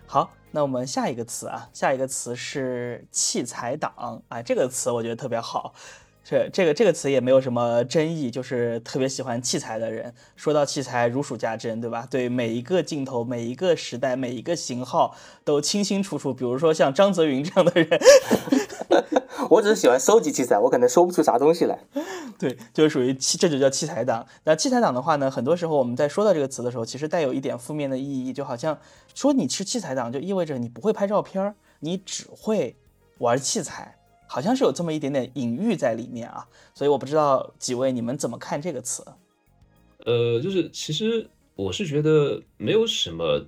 [0.06, 5.74] 好，那我们下一个词啊，下一个词是器材党啊，这个词我觉得特别好。
[6.24, 12.08] 这这个这个词也没有什么争议，就是特别喜欢器材的人，说到器材如数家珍，对吧？
[12.10, 16.32] 对每一个镜头、每一个时代、每一个型号都清清楚楚。
[16.32, 18.00] 比如说像张泽云这样的人，
[19.50, 21.78] 我只是喜欢收集器材，我可能收不出啥东西来。
[22.38, 24.26] 对，就是属于器，这就叫器材党。
[24.44, 28.78] 那器材党的话呢，很多时候我们在说到这个词的时候，其实带有一点负面的意义，就好像
[29.14, 32.74] 说你是器材党，就意味着你不会拍照片，你只会
[33.18, 33.98] 玩器材。
[34.26, 39.04] 好像是有这么一点点隐喻在里面啊，所以我不知道几位你们怎么看这个词？
[40.04, 43.46] 呃，就是其实我是觉得没有什么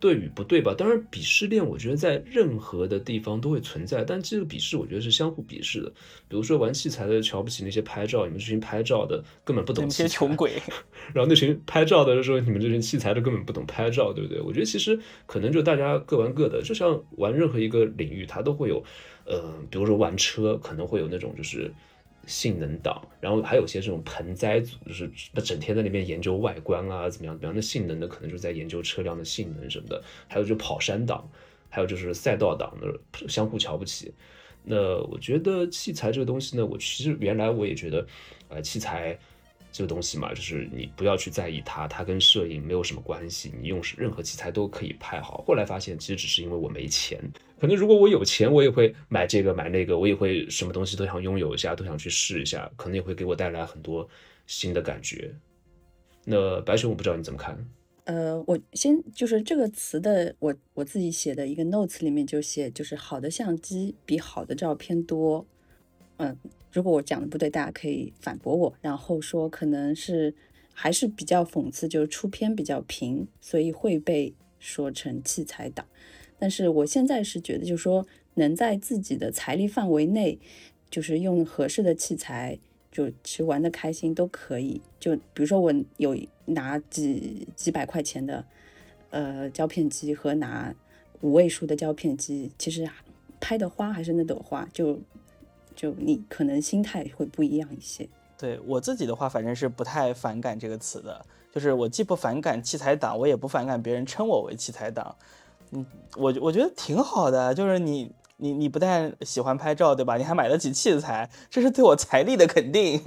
[0.00, 0.74] 对与不对吧。
[0.76, 5.88] 当然，鄙视链我觉得在任何的地方都会存在，但这个鄙视我觉得是相互鄙视的。
[6.28, 10.52] 比如说玩器材的瞧不起那些拍照，你们这群拍照的根本不懂器材，穷鬼。
[11.12, 14.40] 然后那群拍照的说你们这群器材的根本不懂拍照，对不对？
[14.40, 18.82] 我觉得其实可能就大家各玩各的，就像玩任何一个领域，它都会有。
[19.30, 21.70] 呃，比如说玩车可能会有那种就是
[22.28, 25.10] 性能党，然后还有些这种盆栽组，就是
[25.44, 31.28] 整天在那边研究外观啊怎么样，比方那性能的可能就在研究车辆的性能什么的，还有就跑山党，
[31.68, 34.14] 还有就是赛道党的相互瞧不起。
[34.62, 38.06] 那我觉得器材这个东西呢，我其实原来我也觉得，
[38.48, 39.18] 呃，器材。
[39.70, 45.44] 这个东西嘛，就是你不要去在意它，它跟摄影没有什么关系，你用任何器材都可以拍好。
[45.46, 47.20] 后来发现，其实只是因为我没钱。
[47.60, 54.08] 可能如果我有钱，我也会买这个买那个，我也会什么东西都想拥有一下，都想去试一下，可能也会给我带来很多
[54.46, 55.34] 新的感觉。
[56.24, 57.58] 那白熊，我不知道你怎么看？
[58.04, 65.46] 呃，我先就是这个词的，我我自己写的一个 notes 里面就写，就是好的相机比好的照片多。
[66.18, 66.36] 嗯。
[66.70, 70.32] 如果我讲的不对，大家可以反驳我，然后说可能是
[70.74, 75.86] 还是比较讽刺，就是出片比较平，所以会被说成器材党。
[76.38, 80.38] 但是我现在是觉得，就是说能在自己的财力范围内，
[80.90, 82.58] 就是用合适的器材，
[82.90, 84.80] 就其实玩的开心都可以。
[85.00, 88.44] 就比如说我有拿几几百块钱的
[89.10, 90.74] 呃胶片机和拿
[91.20, 92.88] 五位数的胶片机，其实
[93.40, 94.98] 拍的花还是那朵花，就。
[95.78, 98.08] 就你可能心态会不一样一些。
[98.36, 105.14] 对我自己的话，反正是不太反感这个词的，就是我既不反感器材党，我也不反感别人称我为器材党。
[105.72, 110.16] 嗯，我我觉得挺好的，就是你你你不但喜欢拍照，对吧？
[110.16, 113.02] 你还买得起器材，这是对我财力的肯定。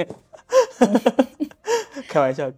[2.08, 2.52] 开玩笑。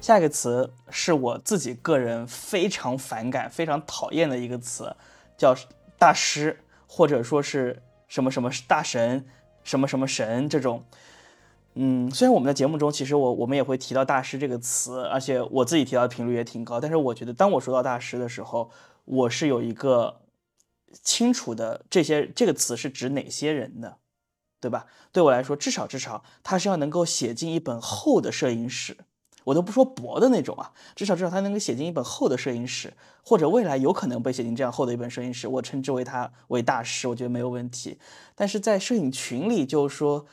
[0.00, 4.94] 下一个词是我自己个人非常反感、非常讨厌的一个词，
[5.36, 5.54] 叫。
[5.98, 9.24] 大师，或者说是什么什么大神，
[9.64, 10.84] 什么什么神这种，
[11.78, 18.70] 嗯，虽然我们的节目中其实我我们也会提到大师这个词，而且我自己提到的频率也挺高，但是我觉得当我说到大师的时候，
[19.04, 20.22] 我是有一个
[21.02, 23.98] 清楚的这些这个词是指哪些人的，
[24.58, 24.86] 对吧？
[25.12, 28.96] 对我来说，至少至少他是要能够写进一本厚的摄影史。
[29.44, 37.96] 我都不说薄的那种啊，至少至少他能够写进一本厚的摄影史，或者未来有可能被写进这样厚的一本摄影史，我称之为他为大师，我觉得没有问题。
[38.34, 40.26] 但是在摄影群里就是说，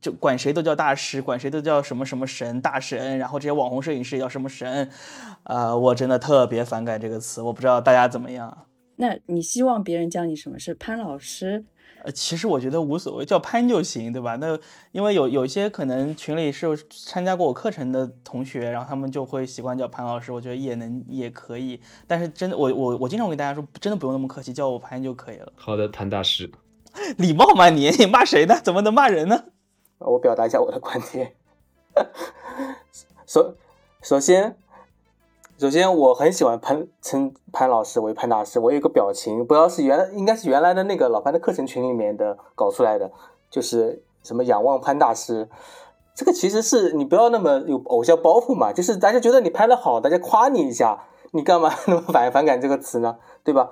[0.00, 4.90] 就管谁都叫大师，管谁都叫什么什么神大神，然后这些网红摄影师也叫什么神，
[5.44, 8.66] 呃，我真的特别反感这个词，我不知道大家怎么样。
[8.96, 10.58] 那你希望别人叫你什么？
[10.58, 11.64] 是潘老师？
[12.04, 14.36] 呃，其实我觉得无所谓，叫潘就行，对吧？
[14.36, 14.58] 那
[14.92, 21.80] 因为有有些可能群里是参加过我课程的同学，然后他们就会习惯叫潘老师，我觉得也能也可以。
[22.06, 25.52] 但是真的，我我我经常跟大家说，真的不用那么客气，叫我潘就可以了。
[25.56, 26.50] 好的，潘大师，
[27.16, 27.70] 礼貌吗？
[27.70, 28.60] 你你骂谁呢？
[28.62, 29.44] 怎么能骂人呢？
[29.98, 31.34] 我表达一下我的观点。
[33.26, 33.54] 首
[34.02, 34.56] 首先。
[35.56, 38.58] 首先，我很喜欢潘称潘老师为潘大师。
[38.58, 43.12] 我有个表情，不知道是原来应该是原来的那个老潘的课程群里面的搞出来的，
[43.48, 45.48] 就是什么仰望潘大师。
[46.12, 53.16] 这个其实是你不要那么有偶像包袱嘛，就是大家觉得你拍的好，大家夸你一下，你干嘛 那么反反感这个词呢？
[53.44, 53.70] 对吧？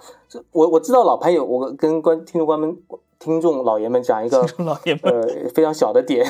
[0.53, 2.81] 我我知道老潘有，我跟观听众观们
[3.23, 5.23] 听众老爷们讲一个呃
[5.55, 6.27] 非常小的点。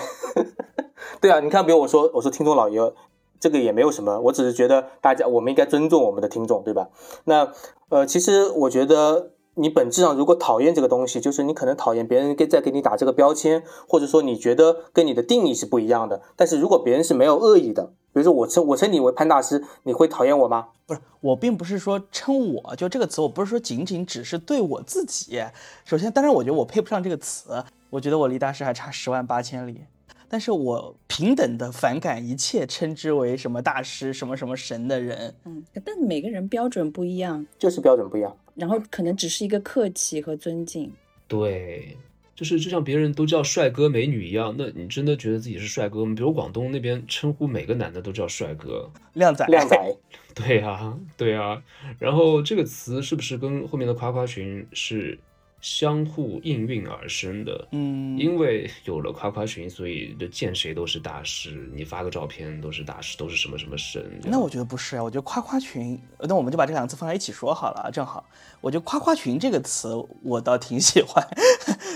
[1.21, 2.93] 对啊，你看，比如我说我说听众老爷。
[3.41, 6.91] 这个也没有什么，我只是觉得大家我们应该尊重我们的听众，对吧？
[7.25, 7.53] 那
[7.89, 16.23] 呃，其实我觉得你本质上如果讨厌这个东西，就是你可能讨厌别人给在给你打这个标签，或者说你觉得跟你的定义是不一样的。
[16.37, 20.69] 但是如果别人是没有恶意的，比如说我称我称你为潘大师，你会讨厌我吗？
[20.87, 25.43] 不是，我并不是说称我就这个词，我不是说仅仅只是对我自己。
[25.85, 29.83] 首先，当然我觉得我配不上这个词，我觉得我离大师还差十万八千里。
[30.29, 35.35] 但是我平等的反感一切称之为什么大师、什么什么神的人。
[35.45, 38.35] 嗯，但每个人标准不一样，就是标准不一样。
[38.55, 40.93] 然后可能只是一个客气和尊敬。
[41.27, 41.97] 对，
[42.35, 46.15] 就是就像别人都叫帅哥美女一样，那你真的觉得自己是帅哥吗？
[46.15, 49.97] 比如广东那边称呼每个男的都叫帅哥、靓仔、靓仔。
[50.35, 51.63] 对呀，对呀。
[51.99, 55.19] 然后这个词是不是跟后面的夸夸群是？
[55.63, 64.05] 相互应运而生的，嗯，因为有了夸夸群，所以就见谁都是大师，你发个照片都是大师，都是什么什么神。
[64.25, 68.29] 那我觉得不是啊，我觉得夸夸群，那我们就把这两个字放在一起说好了，正好。
[68.61, 71.25] 我觉得夸夸群这个词，我倒挺喜欢。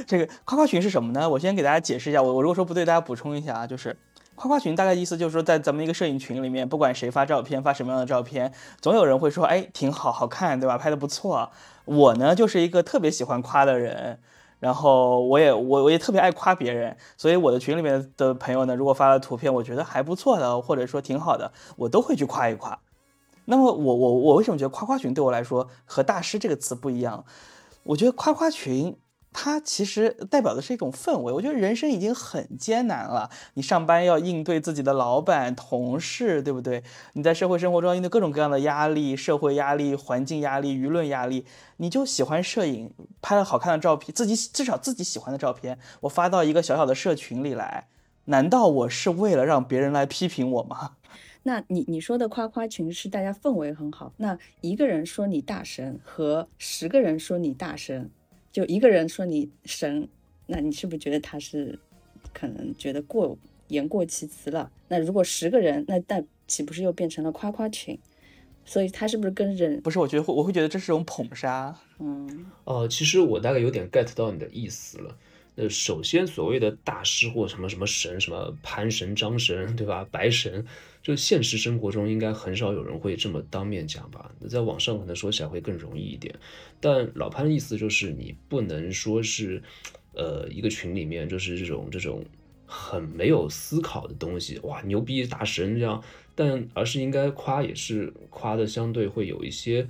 [0.06, 1.28] 这个夸夸群是什么呢？
[1.30, 3.96] 我先给大家解释一下，我我如果说不对，大家补充一下啊，就是。
[4.36, 8.52] 夸夸群大概意思就是说，在咱们一个摄影群里面，不管谁发照片，发什么样的照片，
[8.82, 10.76] 总有人会说，哎，挺好，好看，对吧？
[10.76, 11.50] 拍的不错。
[11.86, 14.20] 我呢，就是一个特别喜欢夸的人，
[14.60, 22.78] 然后我也我我也特别爱夸别人，所以我的群里面的朋友呢，如果发了图片，我觉得还不错的，或者说挺好的，我都会去夸一夸。
[23.46, 27.24] 那么我我我为什么觉得夸夸群对我来说和大师这个词不一样？
[27.84, 28.98] 我觉得夸夸群。
[29.38, 31.30] 它其实代表的是一种氛围。
[31.30, 36.82] 我觉得人生已经很艰难了，你上班要应对自己的老板、同事，对不对？
[37.12, 41.44] 你在社会生活中应对各种各样的压力，社会压力、环境压力、舆论压力，
[41.76, 47.88] 你就喜欢摄影，拍了好看的照片，自己至少自己喜欢的照片，我发到一个小小的社群里来，
[48.24, 50.92] 难道我是为了让别人来批评我吗？
[51.44, 58.10] 那你你说的夸夸群是大家氛围很好，那一个人说你大神和十个人说你大神。
[58.56, 60.08] 就一个人说你神，
[60.46, 61.78] 那你是不是觉得他是
[62.32, 63.36] 可能觉得过
[63.68, 64.72] 言过其词了？
[64.88, 67.98] 那如果十个人，那那岂不是又变成了夸夸群？
[68.64, 69.98] 所以他是不是跟人不是？
[69.98, 71.78] 我觉得会，我会觉得这是种捧杀。
[71.98, 75.14] 嗯，哦，其实我大概有点 get 到你的意思了。
[75.54, 80.08] 那首先，所谓的大师或什么什么神，什么潘神、张神，对吧？
[80.10, 80.64] 白神，
[81.06, 84.28] 就现实生活中应该很少有人会这么当面讲吧？
[84.40, 86.34] 那在网上可能说起来会更容易一点。
[86.80, 89.62] 但老潘的意思就是，你不能说是，
[90.14, 92.24] 呃，一个群里面就是这种这种
[92.66, 96.02] 很没有思考的东西，哇，牛逼大神这样，
[96.34, 99.86] 但而是应该夸，也是夸的相对会有一些。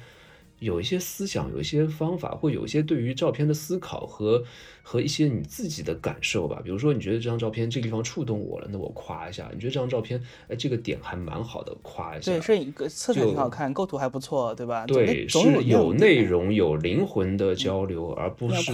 [0.59, 4.43] 有一些思想，有一些方法，或有一些对于照片的思考和
[4.83, 6.61] 和一些你自己的感受吧。
[6.65, 9.51] 比如说，你觉得这张照片这个地方触动我了，那我夸一下。
[9.53, 12.33] 你觉得这张照片，哎，这个点还蛮好的，夸一下。
[12.33, 14.87] 对，摄影色彩挺好看，构图还不错，对吧？
[14.87, 18.73] 对，是有内容、有灵魂的交流，而不是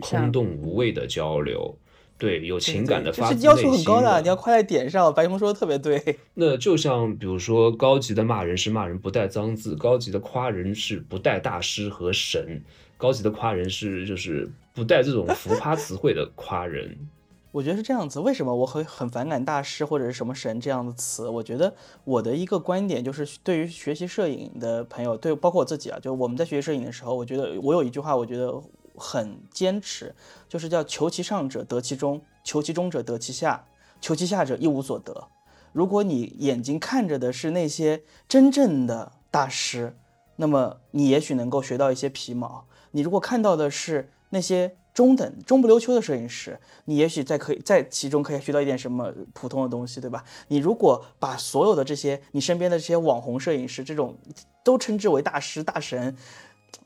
[0.00, 1.76] 空洞无味的交流。
[2.20, 3.40] 对，有情感的发自内心。
[3.40, 5.12] 是要求很高的，你要夸在点上。
[5.12, 5.98] 白熊说的特别对。
[6.34, 12.62] 那就像比如说，高级的骂人是骂人不带脏字，高级的夸人是不带大师和神，
[12.98, 16.94] 高级的夸人是就是不带这种浮夸词汇的夸人。
[17.52, 18.20] 我觉得是这样子。
[18.20, 21.26] 为什么我很很反感大师或者是什么神这样的词？
[21.26, 28.62] 我觉得我的一个观点就是，对于学习摄影的朋友，对包括我自己啊，就我们在学习摄影的时候，我觉得我有一句话，我觉得。
[28.94, 30.14] 很坚持，
[30.48, 33.66] 就是叫求其上者得其中，求其中者得其下，
[34.00, 35.28] 求其下者一无所得。
[35.72, 39.96] 如果你眼睛看着的是那些真正的大师，
[40.36, 50.24] 那么你也许能够学到一些皮毛；你如果看到的是那些中等、中不溜秋的摄影师，你也许在可以在其中可以学到一点什么普通的东西，对吧？
[50.48, 54.16] 你如果把所有的这些你身边的这些网红摄影师这种
[54.64, 56.16] 都称之为大师大神，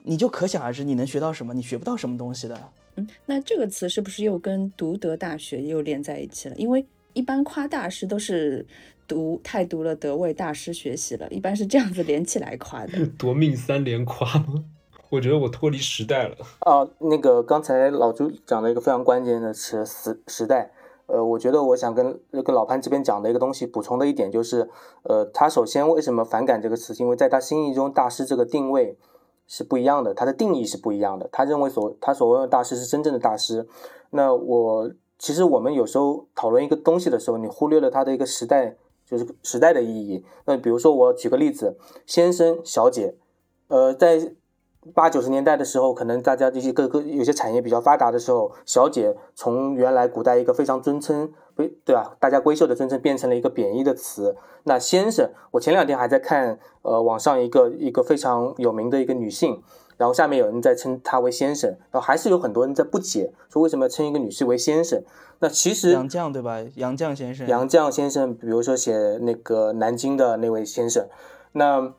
[0.02, 2.58] 你就可想而知你能学到什么，你学不到什么东西的。
[2.96, 6.54] 嗯，那这个词是不是又跟读德大学又连在一起了？
[6.56, 8.66] 因为一般夸大师都是
[9.08, 13.06] 读太读了德位大师学习了，一般是这样子连起来夸的。
[13.18, 14.64] 夺命三连夸吗？
[15.10, 16.36] 我觉得我脱离时代了。
[16.60, 20.72] 啊，那个刚才老朱讲了一个非常关键的词“时时代”。
[21.06, 24.68] 呃，我觉得我想跟跟老潘这边讲的一个东西补充的一点就是，
[25.02, 26.94] 呃，他首先为什么反感这个词？
[26.94, 28.96] 因为在他心意中，大师这个定位
[29.46, 31.28] 是不一样的，他的定义是不一样的。
[31.32, 33.66] 他认为所他所谓的大师是真正的大师。
[34.10, 40.24] 那我其实我们有时候讨论一个东西的时候，你忽略了它的一个时代，就是时代的意义。
[40.46, 41.76] 那比如说我举个例子，
[42.06, 43.16] 先生、小姐，
[43.68, 44.34] 呃，在。
[44.92, 52.16] 八九十年代的时候，可能大家这些各个有些产业比较发达的时候，小姐从原来古代一个非常尊称，对对吧？
[52.20, 54.36] 大家闺秀的尊称变成了一个贬义的词。
[54.64, 59.62] 那先生，我前两天还在看，呃，网上一个一个非常有名的一个女性，
[59.96, 65.02] 然后下面有人在称她为先生，然后还是有很多人在不解，说为什么要称一个女士为先生？
[65.40, 66.58] 那其实杨绛对吧？
[66.76, 71.08] 杨绛先生，杨绛先生，比如说写那个南京的那位先生，
[71.52, 71.94] 那。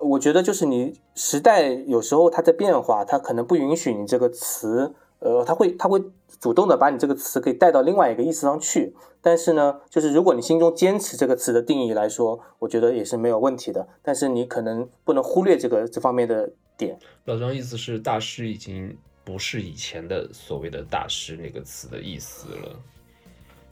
[0.00, 6.02] 我觉得就是你时代有时候它在变化，它可能不允许你这个词，呃，它会它会
[6.40, 8.94] 主动的把你这个词给带到另外一个意思上去。
[9.20, 13.86] 但是呢，就是如果你心中坚持这个词的定义来说，我觉得也是没有问题的。
[14.02, 16.98] 但是你可能不能忽略这个这方面的点。
[17.26, 22.80] 老张意思是大师已经不是以前的所谓的大师那个词的意思了。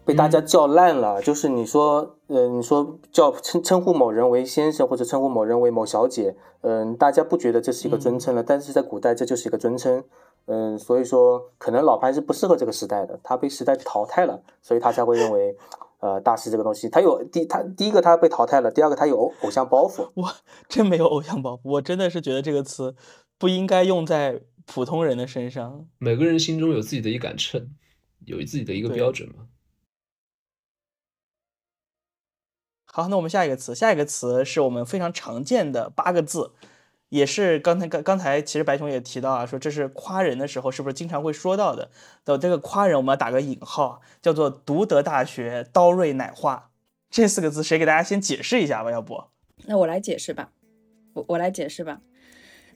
[0.09, 10.03] 被大家叫烂了，就是你说，呃，你说叫称称呼某人为先生或者称呼某人为某小姐，嗯，大家不觉得这是一个尊称了，但是在古代这就是一个尊称，
[10.47, 15.55] 嗯，所以说可能老潘是不适合这个时代的，他被时代淘汰了，所以他才会认为，
[16.01, 20.09] 呃，大师这个东西，他有第他第一个他被淘汰了，第二个他有偶偶像包袱。
[20.17, 20.33] 我
[20.71, 22.97] 真没有偶像包袱，我真的是觉得这个词
[23.37, 25.85] 不应该用在普通人的身上。
[25.99, 27.69] 每个人心中有自己的一杆秤，
[28.25, 29.45] 有自己的一个标准嘛。
[32.99, 36.51] 好，那我们下一个词，下一个词是我们非常常见的八个字，
[37.11, 41.93] 也是刚才刚刚才其实白熊也提到啊，说这是夸人的时候是不是经常会说到的？
[42.25, 46.73] 的这个夸人我们要打个引号，叫做独德大学刀锐奶化，
[47.09, 48.91] 这四个字谁给大家先解释一下吧？
[48.91, 49.23] 要不？
[49.67, 50.51] 那我来解释吧，
[51.13, 52.01] 我我来解释吧。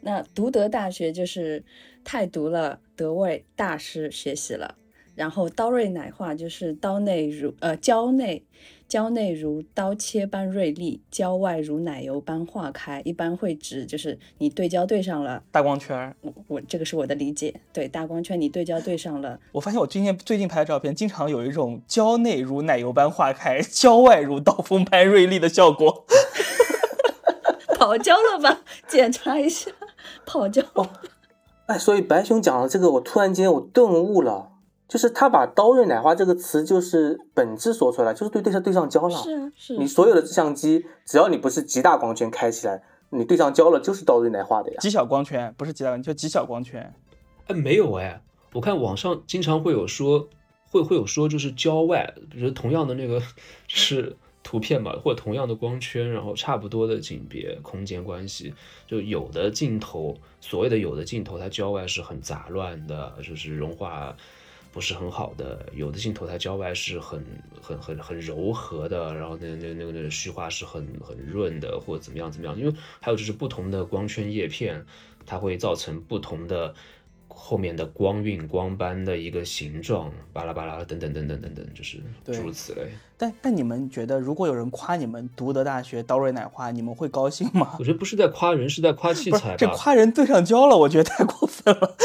[0.02, 1.64] 那独德大学就是
[2.04, 4.76] 太读了德位大师学习了，
[5.16, 8.46] 然后刀锐奶化就是刀内如呃胶内。
[8.92, 13.00] 胶内如刀切般锐利，胶外如奶油般化开。
[13.06, 16.14] 一般会指就是你对焦对上了大光圈。
[16.20, 19.40] 我我这个是我的理解，对大光圈你对焦对上了。
[19.52, 26.04] 我发现我今天最近拍的照片，经常有一种胶内如奶油般化开，胶外如刀锋般锐利的效果。
[27.74, 28.60] 跑焦了吧？
[28.86, 29.70] 检查一下，
[30.26, 30.62] 跑焦。
[31.64, 34.51] 哎，所以白熊讲了这个，我突然间我顿悟了。
[34.92, 39.16] 就是他把“刀锐奶化”这个词，就是本质说出来，就是对对象对上焦了。
[39.16, 39.78] 是啊，是。
[39.78, 44.76] 你所有的相机，只要你不是极大光圈开起来，你对上焦了，就是刀锐奶化的呀。
[44.82, 46.92] 极小光圈不是极大，就极小光圈。
[47.46, 48.20] 哎，没有哎，
[48.52, 50.28] 我看网上经常会有说，
[50.68, 53.22] 会会有说，就是焦外，比如同样的那个
[53.68, 58.52] 是图片嘛，或者同样的光圈，然后差不多的景别空间关系，
[58.86, 64.14] 就有的镜头，所谓的有的镜头，它焦外是很杂乱的，就是融化。
[64.72, 67.22] 不是很好的，有的镜头它焦外是很
[67.60, 74.84] 很很很柔和的，然后那那那个那个虚化是很很润的，或者怎么样怎么样，因为还有就是不同的光圈叶片，
[75.26, 76.74] 它会造成不同的
[77.28, 82.90] 后面的光晕光斑的一个形状，巴拉巴拉等等等等等等，就是诸如此类。
[83.16, 87.76] 但但你们觉得，如果有人夸你们读德大学刀锐奶化，你们会高兴吗？
[87.78, 89.54] 我觉得不是在夸人，是在夸器材。
[89.56, 91.96] 这夸人对上焦了，我觉得太过分了。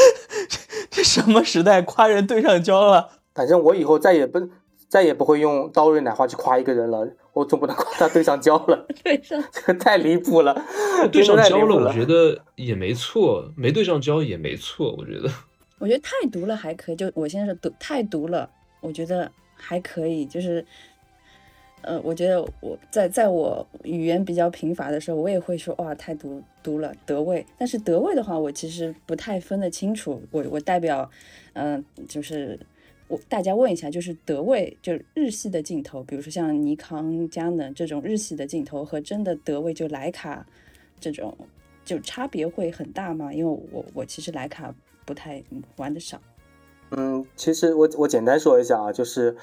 [0.98, 3.08] 这什么时代夸人对上焦了？
[3.32, 4.50] 反正我以后再也不
[4.88, 7.08] 再也不会用刀锐奶化去夸一个人了。
[7.34, 10.60] 我总不能夸他对上焦了， 对上这个 太离谱了。
[11.12, 14.92] 对上焦了，我觉得也没错，没对上焦也没错。
[14.98, 15.30] 我觉得，
[15.78, 16.96] 我觉得太毒了还可以。
[16.96, 20.26] 就我现在是毒太毒了，我觉得还可以。
[20.26, 20.66] 就是，
[21.82, 26.42] 呃，我觉得我在在我语言比较贫乏的时候，我也会说哇太毒。
[26.60, 30.20] 读了德位，但是德位的话，我其实不太分得清楚。
[30.30, 31.10] 我我代表，
[31.54, 32.60] 嗯，就是
[33.06, 40.44] 我大家问一下，就是德位，就日系的镜头，比如说像尼康、佳能这种日系的镜头，和真的德位就徕卡
[41.00, 41.34] 这种，
[41.86, 43.32] 就差别会很大吗？
[43.32, 44.74] 因为我我其实徕卡
[45.06, 45.42] 不太
[45.76, 46.20] 玩的少。
[46.90, 49.38] 嗯，其实我我简单说一下啊，就是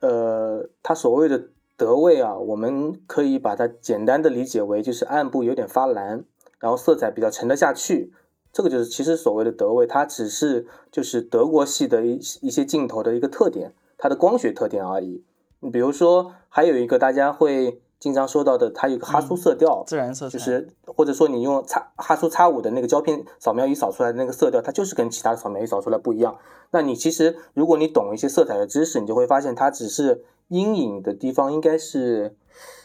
[0.00, 6.24] 呃，它所谓的德味啊，我们可以把它简单的理解为就是暗部有点发蓝，
[6.58, 8.12] 然后色彩比较沉得下去，
[8.52, 15.22] 这个就是其实所谓的德味，它只是就是德国系的一一些镜头的一个特点，它的光学特点而已。
[15.60, 26.38] 你比如说，还有一个大家会经常说到的，它有个哈苏色调，自然色彩，就是或者说你用叉哈苏叉五的那个胶片扫描仪扫出来的那个色调，它就是跟其他的扫描仪扫出来不一样。
[26.70, 32.36] 那你其实如果你懂一些色彩的知识，你就会发现它只是阴影的地方应该是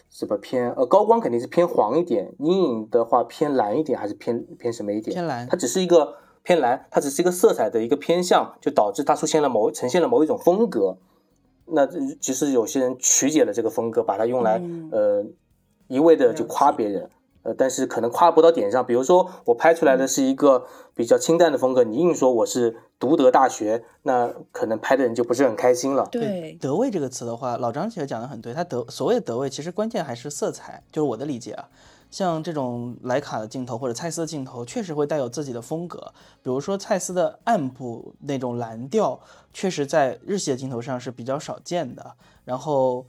[0.09, 5.13] 什么偏呃高光肯定是偏黄一点，阴影的话偏蓝一点还是偏偏什么一点？
[5.13, 5.47] 偏蓝。
[5.47, 10.97] 它只是一个偏蓝，它只是一个色彩的一个偏向，就导致它出现了某呈现了某一种风格。
[11.73, 11.87] 那
[12.19, 15.25] 其实有些人曲解了这个风格，把它用来呃
[15.87, 17.09] 一味的就夸别人，
[17.43, 18.85] 呃，但是可能夸不到点上。
[18.85, 26.07] 比如说我拍出来的是一个比较清淡的风格，你硬说我是独德大学，那可能拍的人就不是很开心了。
[26.11, 31.67] 对，德味这个词的话，老张其实讲的很对，他德所谓的德味，其实关键还是色彩，就是我的理解啊。
[32.11, 36.11] 像这种莱卡的镜头或者蔡司的镜头，确实会带有自己的风格。
[36.43, 39.17] 比如说蔡司的暗部那种蓝调，
[39.53, 43.05] 确实在日系的镜头上是比较少见的，然后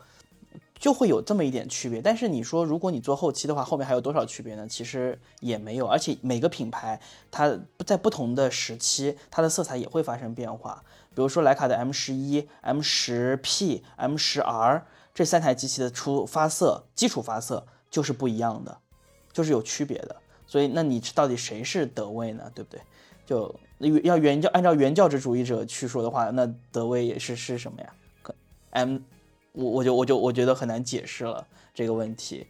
[0.82, 2.02] 就会有这么一点区别。
[2.02, 4.66] 但是你说，如果你做后期的话，后面还有多少区别呢？
[4.66, 5.86] 其实也没有。
[5.86, 7.56] 而且每个品牌它
[7.86, 10.82] 在不同的时期，它的色彩也会发生变化。
[11.14, 18.76] 比如说徕卡的 M 十一、M 十 P、M 十 R 这三台机器的出发色基础发色就是不一样的。
[19.32, 20.16] 就是有区别的，
[20.48, 22.50] 所以那你到底谁是德味呢？
[22.52, 22.80] 对不对？
[23.24, 23.54] 就
[24.02, 27.94] 要原教按照原教旨主义者去说的话，那德味也是是什么呀
[28.70, 28.98] ？M，
[29.52, 32.46] 我我就我就我觉得很难解释了这个问题。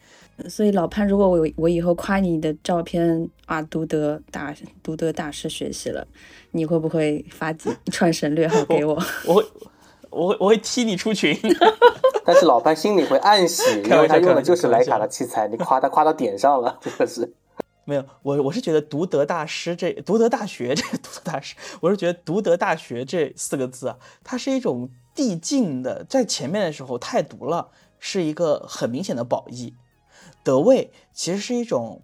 [0.49, 6.07] 所以老潘，如果我我以后夸你的照片啊，独德大独德大师学习了，
[6.53, 8.95] 你会不会发几 串省略号给我？
[9.27, 9.45] 我会
[10.11, 11.39] 我会我会踢你出群。
[12.25, 17.35] 但是老潘心里会暗喜， 因为他用的就是徕卡的器材，你夸他夸到点上了，真的是。
[17.85, 29.75] 没有，我我是觉得独德大师这独德大学这个独德大师，我是觉得独德大学这四个字啊，它是一种递进的，在前面的时候太毒了，是一个很明显的褒义。
[30.45, 32.03] 得位其实是一种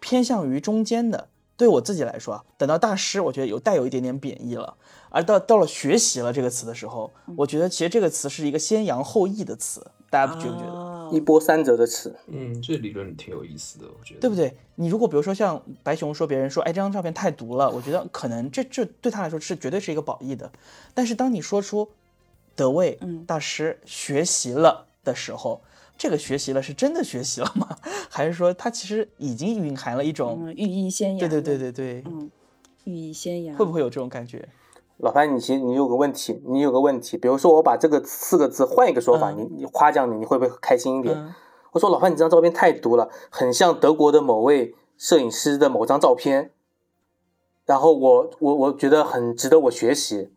[0.00, 1.28] 偏向于中间的。
[1.56, 4.76] 对我自己来说啊，等到大师，我觉得有带有一点点贬义了。
[5.10, 11.10] 而到到了学习了这个词的时候，我觉得其实这个词是一个先扬后抑的词，大家觉不觉得？
[11.12, 12.18] 一波三折的词。
[12.26, 14.20] 嗯，这理论挺有意思的，我觉得。
[14.20, 14.56] 对不对？
[14.74, 20.50] 你如果比如说像白熊说别人说，哎，这张照片太毒了，我觉得可能这这对他来说是绝对是一个褒义的。
[20.92, 21.88] 但是当你说出
[22.56, 25.60] 德味大师学习了的时候，
[25.96, 27.76] 这个学习了是真的学习了吗？
[28.10, 31.18] 还是说它其实已经蕴含了一种寓意先扬？
[31.18, 32.30] 对对对对对，嗯，
[32.84, 34.48] 寓意先扬，会不会有这种感觉？
[34.98, 41.34] 老潘，你其实你有个问题，你有个问题，比如说我把这个四个字换一个说法，你你夸奖你，你会不会开心一点？
[41.72, 46.52] 我说老潘，你这张照片太毒了，很像德国的某位摄影师的某张照片，
[47.66, 50.30] 然后我我我觉得很值得我学习，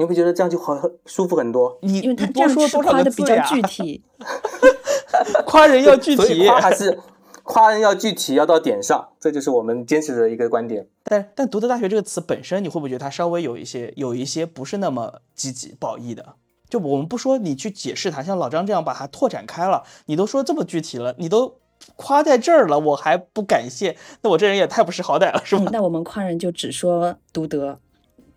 [0.00, 0.74] 你会觉得这样就好
[1.04, 1.78] 舒服很多。
[1.82, 4.02] 你因为他这样说多少的比较具体
[5.44, 6.98] 夸人要具体，夸还是？
[7.44, 10.86] 夸人要具体，要到点上，这就是我们坚持的一个观点。
[11.04, 16.24] 但但“读德大学”这个词本身，你会不会觉得它稍微有一些有一些不是那么积极褒义的？
[16.68, 21.56] 就我们不说你去解释它，像老张这样把它拓展开了，你都说这么具体了，你都
[21.96, 25.64] 夸在这儿了，我还不感谢，那我这人也太不识好歹了，是吧？
[25.72, 27.78] 那我们夸人就只说“独德”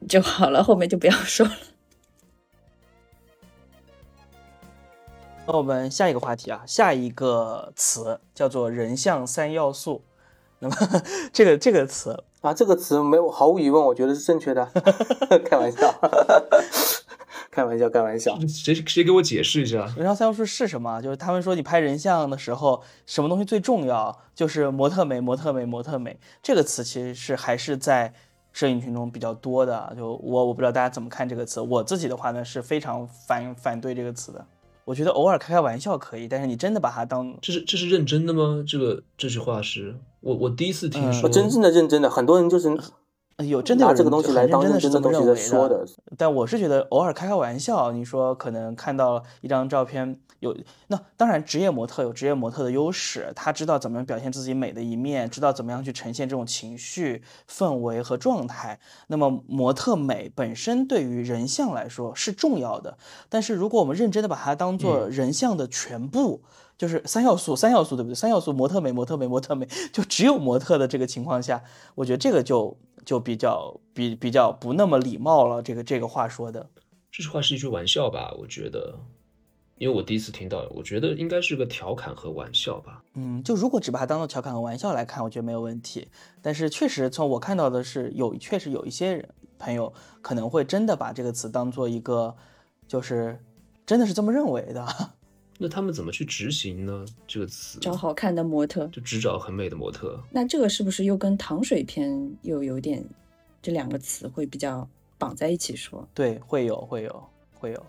[0.08, 1.54] 就好了，后面就不要说了。
[5.46, 10.04] 那我们下一个话题啊，下一个词叫做人像三要素。
[10.60, 10.76] 那么
[11.34, 14.66] 这个这个词啊，这个词没有毫无疑问，我觉得是正确的。
[15.44, 15.94] 开玩笑，
[17.52, 18.40] 开玩笑，开玩笑。
[18.48, 19.80] 谁谁给我解释一下？
[19.98, 21.02] 人像三要素是什么？
[21.02, 24.18] 就是他们说你拍人像的时候，什么东西最重要？
[24.34, 26.18] 就是模特美，模特美，模特美。
[26.42, 28.14] 这个词其实是还是在
[28.54, 29.94] 摄影群中比较多的。
[29.98, 31.60] 就我我不知道大家怎么看这个词。
[31.60, 34.46] 我自己的话呢，是非常反反对这个词的。
[34.86, 38.64] 我觉得偶尔开开玩笑可以，但是你真的把它当这是这是认真的吗？
[38.68, 42.78] 这个这句话是我我第一次听说，真正的认真的，很多人就是
[43.38, 45.86] 有真的拿这个东西来当真的东西在说的。
[46.18, 50.20] 但我是觉得偶尔开开玩笑，你说可能看到一张照片。
[50.44, 50.56] 有
[50.88, 58.80] 那当然，职业模特有职业模特的优势，他知道怎么样表现自己美的一面，知道怎么样去呈现这种情绪氛围和状态。
[59.08, 62.98] 那么模特美本身对于人像来说是重要的，
[63.30, 66.44] 但是如果我们认真的把它当做人像的全部，
[66.78, 68.16] 就是三要素，三要素对不对？
[68.16, 71.64] 三要素，模特美，模特美，模特美，就只有模特的这个情况下，
[71.96, 75.62] 我觉得这个就就比较比比较不那么礼貌了。
[75.62, 76.68] 这个这个话说的，
[77.12, 78.34] 这句话是一句玩笑吧？
[78.40, 79.00] 我觉得，
[79.78, 83.04] 因为我第一次听到，我觉得应该是个调侃和玩笑吧。
[83.16, 86.08] 嗯，就如果只把它当做调侃和玩笑来看，我觉得没有问题。
[86.42, 92.36] 但是确实从我看到的是，有确实有一些人朋友可能会真的把这个词当做一个，
[92.88, 93.40] 就是
[93.86, 94.88] 真的是这么认为的。
[95.60, 97.06] 那他们怎么去执行呢？
[97.28, 100.20] 这个词找好看的模特，就只找很美的模特。
[100.32, 103.06] 那这个是不是又跟糖水片又有点，
[103.62, 106.08] 这两个词会比较绑在一起说？
[106.14, 107.86] 对，会有，会有，会有。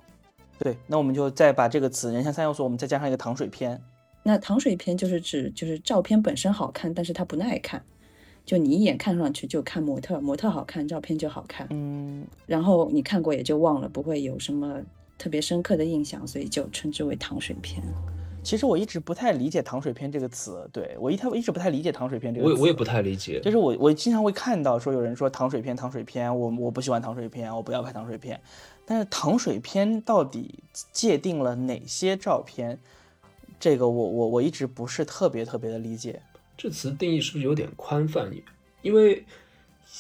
[0.59, 3.81] 对，那我们就再把这个词“人像三要素”，我们再加上一个糖水片。
[4.23, 7.83] 那糖水片就是指就是照片本身好看，但是它不耐看，
[8.45, 11.67] 就你一眼看上去就看模特，模特好看，照片就好看。
[11.71, 14.81] 嗯，然后你看过也就忘了，不会有什么。
[15.17, 17.81] 特别深刻的印象，所以就称之为糖水片。
[18.43, 22.53] 其实我一直不太理解“糖水片”这个词，对我一太我一直不太理解“糖水片”这个词。
[22.53, 28.39] 我我也不太理解，就是我我经常会看到说有人说“糖水片”“糖水片”，我我不喜欢糖水片，我不要拍糖水片。
[28.87, 30.63] 但是“糖水片”到底
[30.93, 32.79] 界定了哪些照片？
[33.59, 36.23] 这个我我我一直不是特别特别的理解。
[36.57, 38.31] 这词定义是不是有点宽泛？
[38.83, 39.25] 因为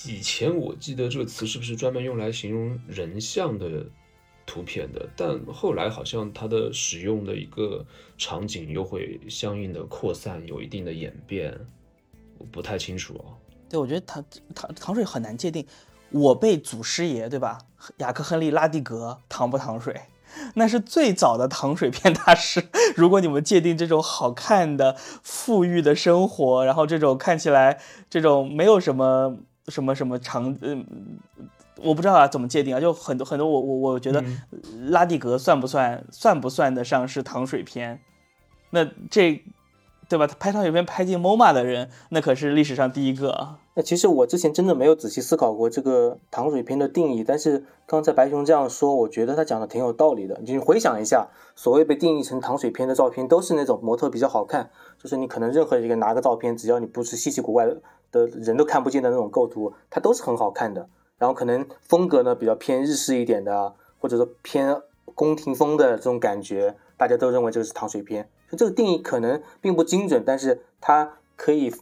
[0.06, 3.86] 以前我记得这个词是不是专门用来形容人像的？
[4.46, 7.82] 图片的，但后来好像它的使用的一个
[8.18, 11.58] 场景又会相应的扩散，有一定的演变，
[12.36, 13.38] 我不太清楚哦。
[13.70, 14.22] 对，我觉得糖
[14.54, 15.66] 糖糖水很难界定。
[16.14, 17.58] 我辈祖师爷对吧？
[17.98, 20.02] 雅克·亨利·拉蒂格糖不糖水？
[20.54, 22.68] 那是最早的糖水片大师。
[22.96, 29.36] 如果你们界定这种好看的、富裕的生活，然后这种看起来这种没有什么
[29.68, 30.86] 什么什么长嗯。
[31.82, 32.80] 我不知道啊，怎么界定啊？
[32.80, 34.24] 就很多很多，我我我觉得
[34.86, 38.00] 拉蒂格算不算算不算得上是糖水片？
[38.70, 39.42] 那这
[40.08, 40.28] 对吧？
[40.38, 43.56] 拍糖水片拍进 MoMA 的人，那可是历史上第一个。
[43.76, 50.40] 那其实我之前真的没有仔细思考过这个糖水片的定义，但是刚才白熊这样说，我觉得他讲的挺有道理的。
[50.44, 57.66] 你回想一下，所谓被定义成糖水片的照片，都是那种模特比较好看，就是你可能任何一个拿个照片，只要你不是稀奇古怪
[58.12, 60.88] 的人都看不见的那种构图，它都是很好看的。
[61.18, 64.80] 然后可能风格呢比较偏日式一点的，或者说偏
[65.16, 68.28] 宫廷风的这种感觉，大家都认为这个是糖水片。
[68.52, 71.72] 就这个定义可能并不精准，但是它可以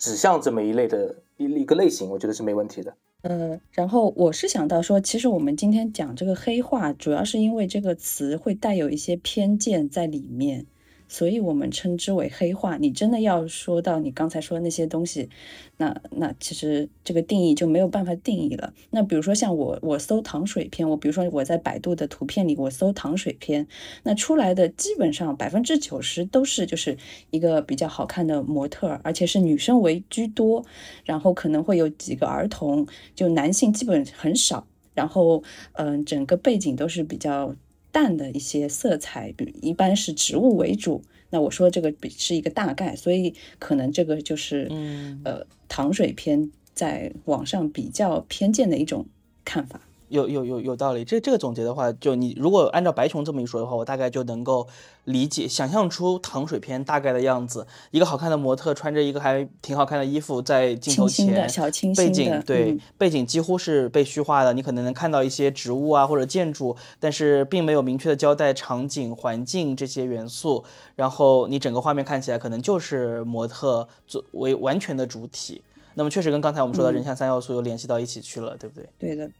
[0.00, 2.96] 指向这么一类的一一个类型，我觉得是没问题的。
[3.20, 10.64] 呃，然后我是想到说，其实我们今天讲这个黑化，主要是因为这个词会带有一些偏见在里面。
[11.10, 12.76] 所以我们称之为黑化。
[12.76, 15.28] 你真的要说到你刚才说的那些东西，
[15.76, 18.72] 那那其实这个定义就没有办法定义了。
[18.90, 23.66] 那比如说像我我搜糖水片，我比如说我在百度的图片里我搜糖水片，
[24.04, 26.96] 那出来的基本上百分之九十都是就是
[27.30, 30.64] 一个比较好看的模特，而且是女生为居多，
[31.04, 32.86] 然后可能会有几个儿童，
[33.16, 34.64] 就男性基本很少。
[34.94, 35.42] 然后
[35.72, 37.52] 嗯，整个背景都是比较。
[37.92, 41.02] 淡的一些色彩，比一般是植物为主。
[41.30, 49.06] 那我说这个是一个大概，所以可能这个就是，嗯，呃，糖水片在网上比较偏见的一种
[49.44, 49.80] 看法。
[50.10, 54.66] 有有有有道理，这这个总结的话，就你如果按照白熊这么一说的话，我大概就能够
[55.04, 57.66] 理解、想象出糖水片大概的样子。
[57.92, 70.64] 一个好看的模特穿着一个还挺好看的衣服在镜头前小清，背景对背景几乎是被虚化的，你可能能看到一些植物啊或者建筑，但是并没有明确的交代场景、环境这些元素。
[70.96, 75.62] 然后你整个画面看起来可能就是模特作为完全的主体。
[75.94, 78.88] 那么确实跟刚才我们说的人像三要素又联系到一起去了，对不对？
[78.98, 79.30] 对的。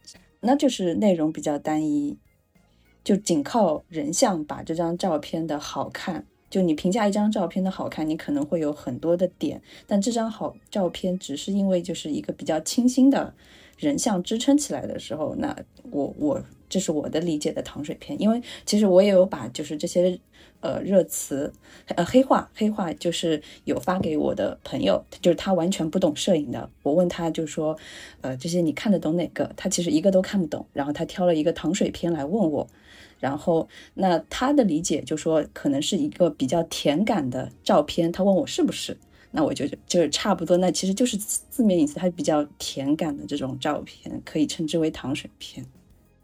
[0.41, 2.17] 那就是内容比较单一，
[3.03, 13.33] 就仅靠人像把这张照片的好看，就你评价一张照片的好看，你可能会有很多的点，但这张好照片只是因为就是一个比较清新的
[13.77, 15.55] 人像支撑起来的时候，那
[15.91, 20.19] 我我这是我的理解的糖水片，因为其实我也有把就是这些。
[20.61, 21.51] 呃，热词，
[21.87, 26.69] 呃，黑化，黑化就是有发给我的朋友，就是他完全不懂摄影的。
[26.83, 27.75] 我问他，就说，
[28.21, 29.51] 呃，这些你看得懂哪个？
[29.57, 30.63] 他其实一个都看不懂。
[30.71, 32.67] 然后他挑了一个糖水片来问我，
[33.19, 38.11] 然后那他的理解就说可能是一个比较甜感的照片。
[38.11, 38.95] 他问我是不是？
[39.31, 40.57] 那我就就是差不多。
[40.57, 45.65] 那其实就是字面意思，它比较甜感的这种照片，可以称之为糖水片。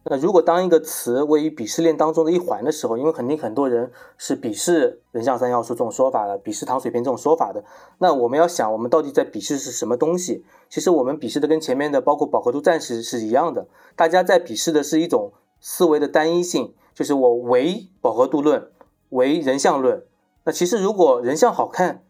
[0.09, 7.63] 那如果当一个词位于鄙视链当中的一环的时候，因为肯定很多人是鄙视人像三要素这种说法的，鄙视糖水片这种说法的。
[7.97, 10.45] 那我们要想，我们到底在鄙视是什么东西？
[10.69, 18.71] 其实我们鄙视的跟前面的包括饱和度战时是一样的，大家在鄙视的是一种思维的单一性，就是我唯饱和度论，
[19.09, 20.05] 唯人像论。
[20.45, 22.03] 那其实如果人像好看，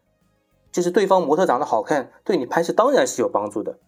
[0.72, 3.80] 就是对方模特长得好看，对你拍摄当然是有帮助的。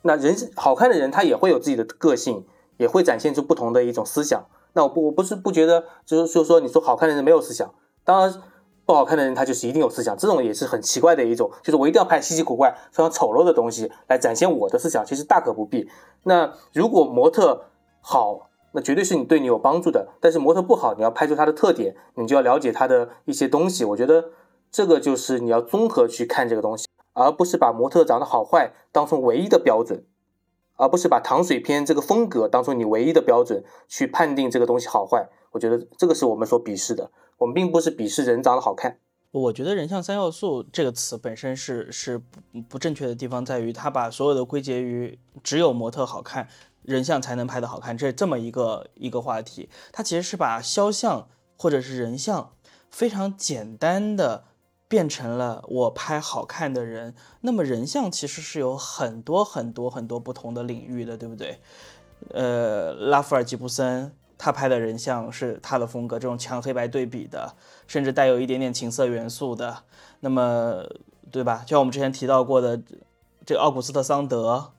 [0.00, 2.46] 那人好看的人，他也会有自己的个性，
[2.78, 4.46] 也会展现出不同的一种思想。
[4.72, 7.72] 那我不我不是不觉得，就是就是说你说好看的人没有思想，
[8.04, 8.42] 当然
[8.86, 15.88] 不好看的人他就是一定有思想，这种也是很奇怪的一种，就是我一定要拍稀奇古怪、非常丑陋的东西来展现我的思想，其实大可不必。
[16.22, 17.64] 那如果模特
[18.00, 20.08] 好，那绝对是你对你有帮助的。
[20.20, 23.84] 但是模特不好，你要拍出他的特点，你就要了解他的一些东西。
[23.84, 24.26] 我觉得
[24.70, 30.04] 这个就是你要综合去看这个东西，而不是把模特长得好坏当成唯一的标准，
[30.78, 35.28] 而不是把糖水片这个风格当做你唯一的标准去判定这个东西好坏。
[35.52, 37.10] 我觉得这个是我们所鄙视的。
[37.36, 38.98] 我们并不是鄙视人长得好看。
[39.30, 46.48] 我觉得“人像三要素”这个词本身是是不不正确的地方在于，它把所有的归结于只有模特好看。
[46.82, 52.52] 人像才能拍得好看，这这么一个一个话题，它其实是把肖像或者是人像
[52.90, 54.44] 非常简单的
[54.88, 57.14] 变成了我拍好看的人。
[57.42, 61.60] 那么人像其实是有很多很多很多不同的领域的，对不对？
[62.30, 67.54] 呃，拉弗尔吉布森他拍的人像是他的风格，这种强黑白对比的，
[67.86, 69.84] 甚至带有一点点情色元素的。
[70.20, 70.84] 那么，
[71.30, 71.62] 对吧？
[71.64, 72.80] 就像我们之前提到过的，
[73.44, 74.72] 这个奥古斯特桑德。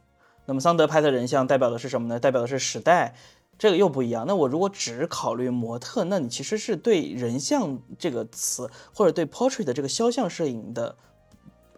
[0.45, 2.19] 那么桑德拍的人像代表的是什么呢？
[2.19, 3.13] 代表的是时代，
[3.59, 4.25] 这个又不一样。
[4.25, 10.95] 那我如果只考虑模特，那你其实是对人像这个词，或者对 portrait 的这个肖像摄影的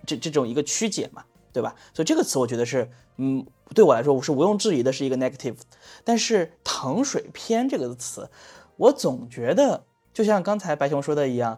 [0.05, 1.75] 这这种一个曲解嘛，对吧？
[1.93, 5.57] 所以这个词我觉得是，嗯，对我来说我是毋庸置疑的是一个 negative。
[6.03, 8.29] 但是糖水片这个词，
[8.77, 11.57] 我总觉得就像刚才白熊说的一样，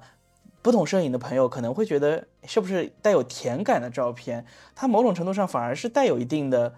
[0.62, 6.76] 不懂摄影的朋友可能会觉得是不是带有甜感的照片，它某种程度上反而是带有一定的。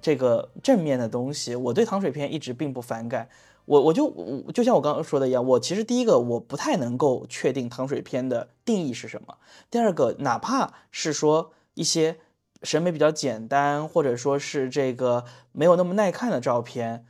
[0.00, 3.28] 这个正面的东西，我对糖水片一直并不反感。
[3.66, 4.10] 我我就
[4.52, 9.38] 就像我刚刚说的一样，我其实第一个我不太能够确定糖水片的定义是什么。
[9.70, 12.18] 第二个，哪怕是说一些
[12.62, 17.06] 审美比较简单，或者说是这个没有那么耐看的照片，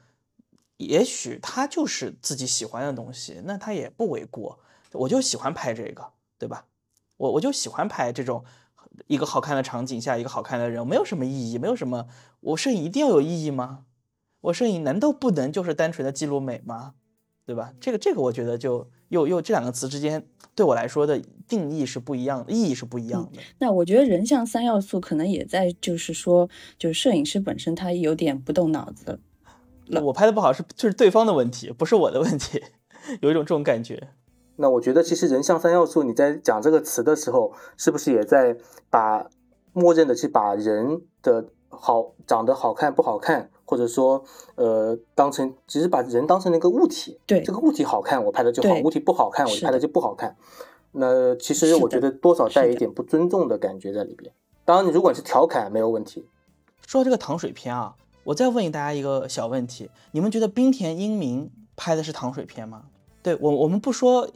[0.76, 4.58] 也许他就是自己喜欢的东西，那他也不为过。
[4.92, 6.66] 我就喜欢拍这个，对吧？
[7.16, 8.44] 我我就喜欢拍这种。
[9.06, 12.06] 一个好看的场景下，一个好看的人，没有什么意义，没有什么。
[12.40, 13.84] 我摄影一定要有意义吗？
[14.42, 16.94] 我摄影难道不能就是单纯的记录美吗？
[17.44, 17.74] 对吧？
[17.80, 20.24] 这个这个，我觉得就又又这两个词之间
[20.54, 23.40] 对我来说的定义是不一样的，意义是不一样的。
[23.58, 26.48] 那我觉得人像三要素可能也在，就是说，
[26.78, 29.18] 就是摄影师本身他有点不动脑子。
[30.04, 32.62] 我拍的不好是就是对方的问题，不是我的问题，
[33.20, 34.10] 有一种这种感觉。
[34.60, 38.54] 那我觉得，其实人像三要素，你在讲这个词的时候，是不是也在
[38.90, 39.26] 把
[39.72, 44.22] 默认的去把人的好长得好看不好看，或者说
[44.56, 50.36] 呃当成只是把人当成了一个物体，对这个物体好看我拍的就好，物体不好看我拍的就不好看。
[50.92, 54.30] 那其实我觉得多少带一点不尊重的感觉在里边。
[54.66, 56.28] 当然，你如果是调侃没有问题。
[56.86, 57.94] 说到这个糖水片啊，
[58.24, 62.82] 我再问大家一个小问题：你们觉得冰田英明拍的是糖水片吗？
[63.22, 64.26] 对我，我们不说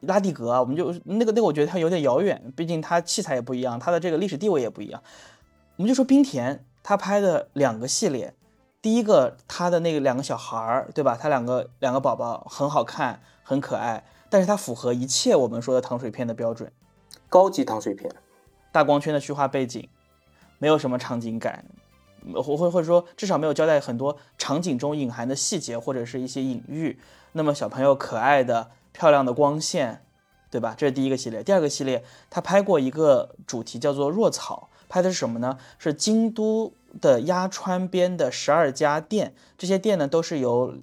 [0.00, 5.00] 拉蒂格啊，我们就那个那个，我觉得他有点遥远，毕竟他器材也不一样，他的这个历史地位也不一样。
[5.76, 8.34] 我们就说冰田，他拍的两个系列，
[8.82, 11.16] 第一个他的那个两个小孩儿，对吧？
[11.20, 16.72] 他两个两个宝宝很好看，很可爱，但是它符合一切我们说的糖水片的标准，
[17.28, 18.12] 高级糖水片，
[18.72, 19.88] 大光圈的虚化背景，
[20.58, 21.64] 没有什么场景感，
[22.34, 26.98] 或或或者说至少没有交代很多场景中隐含的细节或者是一些隐喻。
[27.36, 30.04] 那么小朋友可爱的、漂亮的光线，
[30.50, 30.74] 对吧？
[30.78, 31.42] 这是第一个系列。
[31.42, 35.58] 第二个系列，他拍过一个主题叫做“弱草”，拍的是什么呢？
[35.76, 40.76] 是京都的鸭川边的十二家店，这些店呢都是由，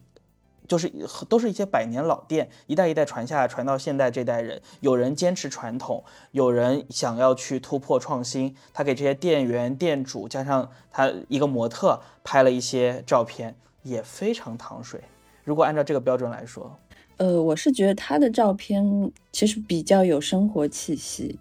[0.67, 0.91] 就是
[1.29, 4.61] 都是一些百年老店，一代一代传下来，传到现在这代人。
[4.81, 8.53] 有人坚持传统，有人想要去突破创新。
[8.73, 15.05] 他给这些店员、店主加上他一个模特拍了一些照片，也非常糖水。
[15.43, 16.75] 如果按照这个标准来说，
[17.17, 21.39] 呃，我是觉得他的照片其实比较有生活气息，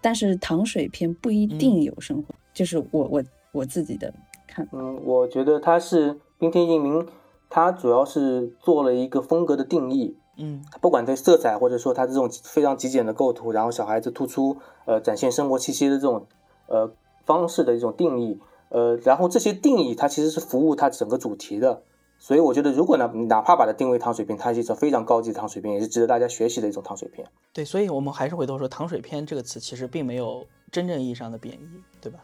[0.00, 3.22] 但是糖水片不一定有生活，就是我我
[3.52, 4.12] 我自己的
[4.46, 4.68] 看。
[4.72, 7.06] 嗯，我觉得他是冰天一明，
[7.48, 10.16] 他主要是做了一个风格的定义。
[10.38, 16.26] 嗯，不管对色彩，或者说他这种非常极简的构图，然后小孩子突出，呃，展现生活气息的这种
[16.66, 16.92] 呃
[17.24, 21.82] 方式的一种定义，呃，然后这些定义它其实是服务它整个主题的。
[22.18, 27.26] 所以我觉得，如果呢，哪怕把它定位糖水片，它是一种非常高级的糖水片，也是值得大家学习的一种糖水片。
[27.52, 32.18] 对，所以我们还是回头说，糖水片这个词其实并没有真正意义上的贬义，对吧？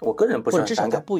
[0.00, 1.18] 我个人不是很反感，不，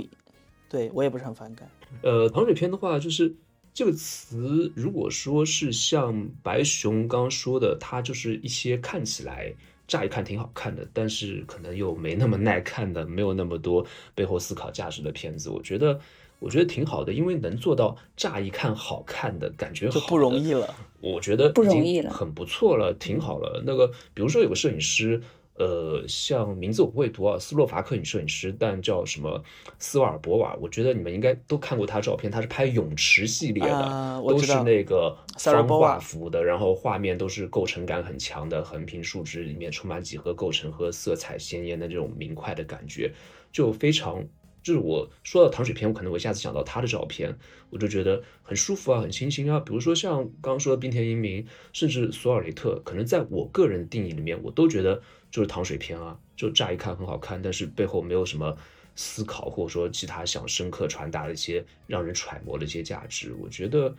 [0.68, 1.66] 对我也不是很反感。
[2.03, 3.34] 呃，糖水片的话，就是
[3.72, 9.55] 这个词如果说是像白熊刚刚说的，它就是一些看起来
[9.87, 15.99] 乍一看挺好看的，但是可能又没那么耐看的，没有那么多背后思考价值的片子，我觉得
[16.39, 20.74] 我觉得挺好的，因为能做到乍一看好看的感觉就不容易了。
[21.01, 23.62] 我觉得不容易了，很不错了，挺好了。
[23.66, 25.22] 那个比如说有个摄影师。
[25.59, 29.43] 呃，像名字我不会读啊，斯洛伐克女摄影师，但叫什么
[29.78, 43.11] 斯瓦尔博瓦，我觉得你们应该都看过她照片，她是拍泳池系列的，都是那个方画幅的，然后画面都是构成感很强的横平竖直，里面充满几何构成和色彩鲜艳的这种明快的感觉，
[43.51, 44.22] 就非常。
[44.67, 47.39] 就是我说到糖水片，我可能我一下子想到他的照片，
[47.71, 49.61] 我就觉得很舒服啊，很清新啊。
[49.61, 55.01] 比如说像刚刚说的冰田英明，甚至索尔雷特，可能在我个人的定义里面，我都觉得
[55.31, 58.57] 就是糖水片啊，就乍一看很好看，但是背后没有什么
[58.97, 63.95] 思考，或者说其他想深刻传达的一些让人揣摩的一些价值，我觉得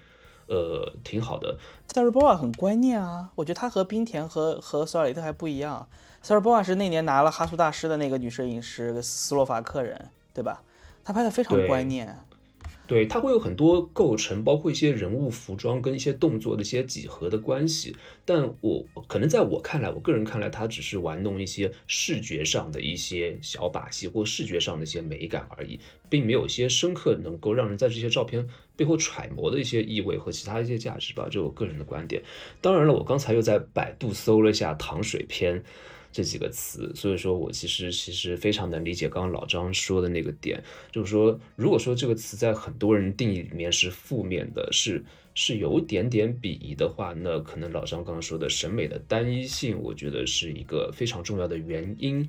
[0.48, 1.58] 呃挺好的。
[1.88, 5.88] 塞尔波瓦很观念啊，我觉得他和冰田和和索尔雷特还不一样。
[6.22, 10.10] 塞尔波瓦是那年拿了哈苏大师的那个女摄影师，斯洛伐克人。
[10.38, 10.62] 对吧？
[11.04, 12.16] 他拍的非常观念，
[12.86, 17.96] 对他会有很多构成，包括一些人物服装跟一些动作的一些几何的关系。
[18.24, 31.28] 但我可能在我看来，我个人看来，他只是玩弄一些视觉上的一些小把戏，或视觉上的一些美感而已，并没有一些深刻能够让人在这些照片背后揣摩的一些意味和其他一些价值吧。
[31.32, 32.22] 就我个人的观点。
[32.62, 35.64] 当然了，我刚才又在百度搜了一下糖水片。
[36.18, 45.06] 这几个词，所以说我其实其实非常能理解刚刚老张说的那个点，就是说，如果说这个词在很多人定义里面是负面的，是
[45.36, 52.28] 是有点点鄙夷的话，那可能老张刚刚说的审美的单一性，我觉得是一个非常重要的原因。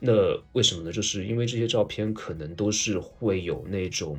[0.00, 0.90] 那为什么呢？
[0.90, 4.18] 就是因为这些照片可能都是会有那种。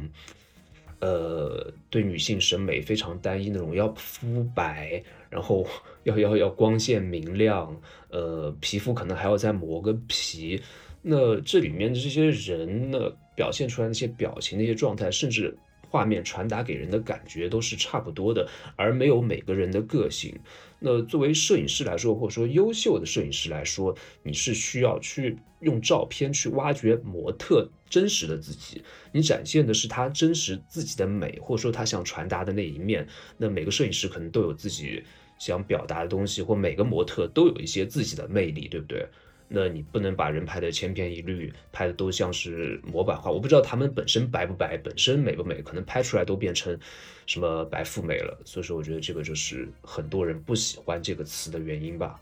[0.99, 5.65] 呃，对女性审美非常单一那种，要肤白，然后
[6.03, 7.79] 要要要光线明亮，
[8.09, 10.61] 呃，皮肤可能还要再磨个皮。
[11.01, 15.57] 那这里面的这些人呢，表现出来那些表情、那些状态，甚至
[15.89, 20.37] 画面传达给人的感觉都是差不多的，而没有每个人的个性。
[20.79, 33.07] 那作为摄影师来说，或者说优秀的摄影师来说，你是需要去用照片去挖掘模特真实的自己，你展现的是他真实自己的美，或者说他想传达的那一面。
[33.37, 35.03] 那每个摄影师可能都有自己
[35.37, 39.07] 想表达的东西，或每个模特都有一些自己的魅力，对不对？
[39.51, 43.31] 那你不能把人拍的千篇一律，拍的都像是模板化。
[43.31, 46.77] 我不知道他们本身白不白，本身美不美，可能拍出来都变成
[47.25, 48.39] 什么白富美了。
[48.45, 52.21] 所以说，我觉得这个就是很多人不喜欢这个词的原因吧。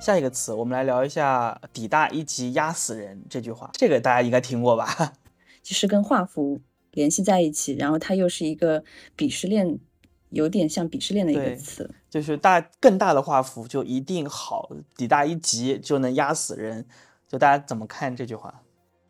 [0.00, 5.12] 下一个词，我们来聊一下“底大一级压死人”这句话，这个大家应该听过吧？
[5.62, 6.60] 其实跟画幅
[6.90, 8.82] 联系在一起，然后它又是一个
[9.16, 9.78] 鄙视链。
[10.30, 16.86] 有点像鄙视链的一个词，就是大更大的画幅就一定好，底大一级就能压死人。
[17.28, 18.62] 就大家怎么看这句话？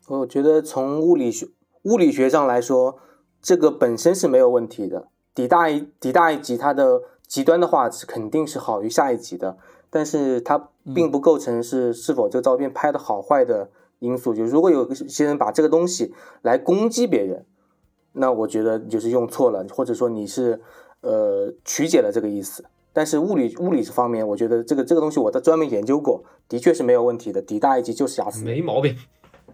[0.07, 1.47] 我觉得从物理学
[1.83, 2.99] 物理学上来说，
[3.41, 5.07] 这个本身是没有问题的。
[5.33, 9.57] 底大一底大一级，它的极端的画质肯定是好于下一级的，
[9.89, 14.33] 但是它并不构成是是否这个照片拍的好坏的因素。
[14.33, 16.13] 就如果有些人把这个东西
[16.43, 17.45] 来攻击别人，
[18.13, 20.61] 那我觉得就是用错了，或者说你是。
[21.01, 27.41] 呃，曲解了这个意思，但是物理物理这方面，我觉得这个这个东西我在专门研究过，的确是没有问题的。
[27.41, 28.95] 底大一级就是压死，没毛病。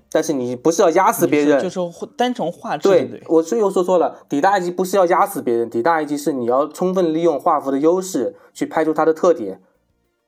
[0.10, 1.80] 但是你不是要压死别人，就是
[2.16, 2.88] 单纯画质。
[2.88, 4.26] 对，我是又说错了。
[4.30, 9.62] 底大一级不是要压死别人，底大一级是你要充分利用画幅的优势去拍出它的特点。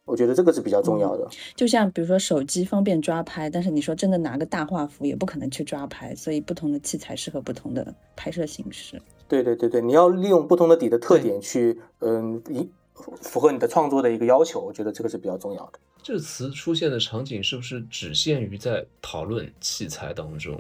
[0.04, 1.28] 我觉得这个是比较重要的。
[1.56, 9.02] 就像比如说手机方便抓拍，但是你说真的拿个大画幅也不可能去抓拍，所以不同的器材适合不同的拍摄形式。
[9.30, 12.70] 对对对对，你要利用不同的底的特点去，嗯，一
[13.22, 15.80] 符合你的创作的一个要求，我觉得这个是比较重要的。
[16.04, 20.60] 这个词出现的场景是不是只限于在讨论器材当中？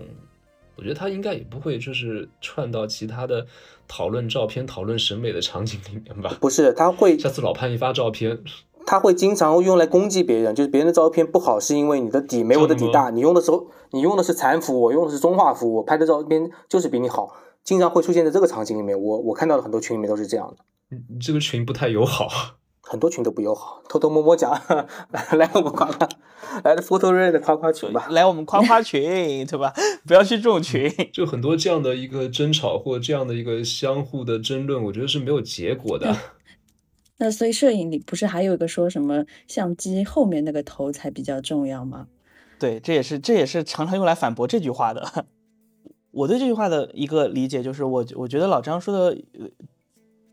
[0.78, 3.46] 我觉得它应该也不会就是串到其他的
[3.86, 6.38] 讨论照片、讨论审美的场景里面吧？
[6.40, 8.40] 不是，他会 下次老潘一发照片，
[8.86, 17.36] 他会经常用来攻击别人，就是别人的照片不好是因为你的底没我的底大，你用的时候你用的是残幅，我用的是中画幅，我拍的照片就是比你好。
[17.70, 20.66] 经常会出现在这个场景里面，我我看到的很多群里面都是这样的。
[20.90, 22.28] 嗯，这个群不太友好，
[22.82, 24.60] 很多群都不友好，偷偷摸摸讲，
[25.38, 26.10] 来我们夸夸，
[26.64, 29.72] 来 photo red 的夸夸群吧，来我们夸夸群，对吧？
[30.08, 36.18] 不要去这种群，就很多这样的一个争吵或这样的一个相互的争论，我觉得是没有结果的。
[37.18, 42.08] 那所以摄影里不是还有一个说什么相机后面那个头才比较重要吗？
[42.58, 45.28] 对，这也是这也是常常用来反驳这句话的。
[46.12, 49.18] 我对这句话的一个理解就是，我我觉得老张说的。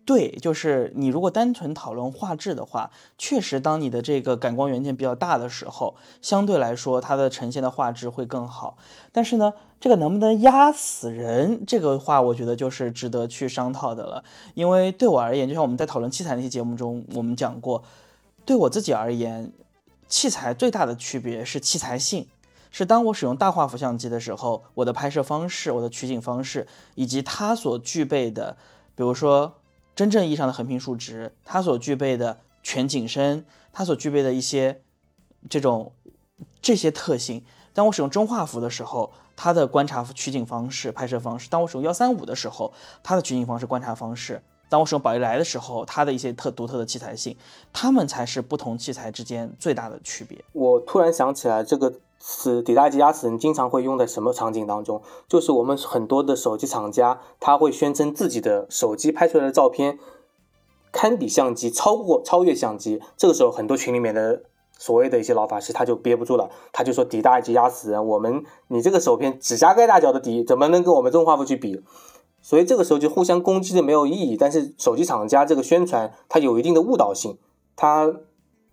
[0.06, 8.78] 对，就是你如果单纯讨论画质的话，确实，当你的这个感光元件比较大的时候，相对来说它的呈现的画质会更好。
[9.10, 14.22] 但是呢，这个能不能压死人，这个话我觉得就是值得去商讨的了。
[14.54, 17.82] 因为对我而言，就像我们在讨论器材那些节目中，我们讲过，
[18.44, 19.52] 对我自己而言，
[20.06, 22.28] 器材最大的区别是器材性，
[22.78, 28.58] 是当我使用大画幅相机的时候，我的拍摄方式、我的取景方式，以及它所具备的，
[28.94, 29.54] 比如说。
[29.94, 34.82] 真正意义上的横屏竖直，它所具备的全景深，它所具备的一些
[35.48, 35.90] 这种
[36.60, 44.36] 这些特性，当我使用中画幅的时候，它的观察取景方式、拍摄方式；当我使用幺三五的时候，它的取景方式、观察方式；
[44.68, 47.34] 当我使用宝丽来的时候，它的一些特独特的器材性，
[47.72, 50.44] 它们才是不同器材之间最大的区别。
[50.52, 51.90] 我突然想起来这个。
[52.28, 55.00] 是底大机压死人经常会用在什么场景当中？
[55.28, 60.00] 就是我们很多的手机厂家，他会宣称自己的手机拍出来的照片
[60.90, 63.00] 堪比相机，超过超越相机。
[63.16, 64.42] 这个时候，很多群里面的
[64.76, 68.04] 所谓的一些老法师他就憋不住了，他就说底大机压死人。
[68.04, 71.80] 我们你这个手片指甲盖大小的底，怎么能跟我们中画幅去比？
[72.42, 74.36] 所以这个时候就互相攻击的没有意义。
[74.36, 77.38] 但是手机厂家这个宣传，它有一定的误导性，
[77.76, 78.12] 它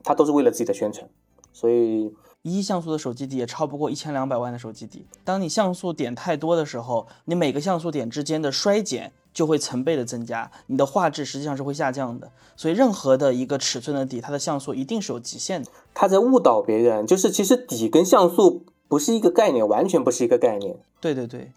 [0.04, 1.08] 它都是为了自己的宣传，
[1.52, 2.16] 所以。
[2.44, 5.06] 一亿像素的手机底也超不过一千两百万的手机底。
[5.24, 12.30] 当你像素点太多的时候，你每个像素点之间的衰减就会成倍的增加，你的画质实际上是会下降的。
[12.58, 15.72] 所以任何的一个尺寸的底，它的像素一定是有极限的。
[15.94, 20.78] 他在误导别人，就是其实底跟像素不是一个概念，完全不是一个概念。
[21.00, 21.54] 对对对，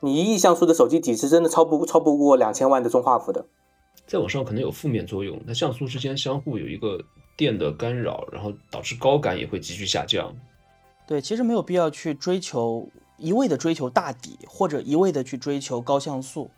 [0.00, 3.44] 你一亿像素的手机底是真的超不超不过两千万的中画幅的。
[4.06, 6.98] 在网上可能有负面作用，那像素之间相互有一个。
[7.36, 10.34] 电的干扰，然后导致高感也会急剧下降。
[11.06, 16.50] 对，其实没有必要去追求一味的追求大底，或者一味的去追求高像素。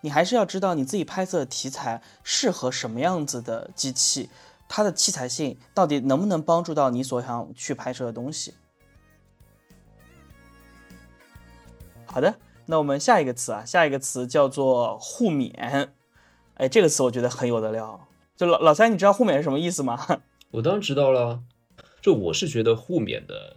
[0.00, 4.30] 你还是要知道你自己拍摄的题材适合什么样子的机器，
[4.68, 8.54] 它的器材性到底能不能帮助到你所想去拍摄的东西。
[12.06, 15.88] 好的，那我们下一个词啊，下一个词叫做互勉。
[16.54, 18.07] 哎，这个词我觉得很有的聊。
[18.38, 19.98] 就老老三，你知道互免是什么意思吗？
[20.52, 21.42] 我当然知道了。
[22.00, 23.56] 就我是觉得互免的，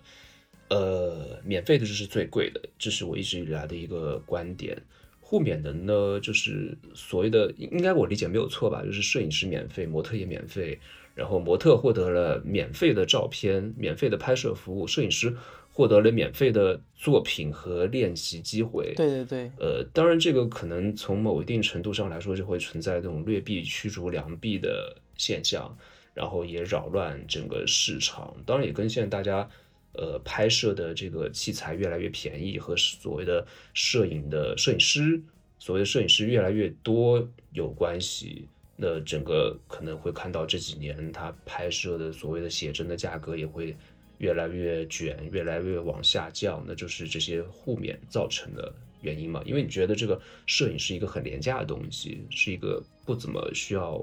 [0.69, 4.81] 呃，免费的就是最贵的，这是我一直以来的一个观点。
[5.19, 8.81] 互免的呢，就是所谓的，应该我理解没有错吧？
[8.83, 10.79] 就是摄影师免费，模特也免费，
[11.13, 15.37] 然后模特获得了免费的照片、免费的拍摄服务，摄影师。
[15.81, 18.93] 获得了免费的作品和练习机会。
[18.95, 25.75] 对对对，呃，当然这个可能从某一定程度上来说，就会存在这种劣币驱逐良币的现象，
[26.13, 28.31] 然后也扰乱整个市场。
[28.45, 29.49] 当然也跟现在大家
[29.93, 35.19] 呃拍摄的这个器材越来越便宜和所谓的摄影的摄影师，
[35.57, 38.47] 所谓的摄影师越来越多有关系。
[38.75, 43.75] 那整个可能会看到这几年他拍摄的所谓的写真的价格也会。
[44.21, 49.41] 越来越卷，越来越往下降，那就是这些互免造成的原因嘛？
[49.47, 53.99] 因为你觉得这个摄影是一个很廉价的东西，是一个不怎么需要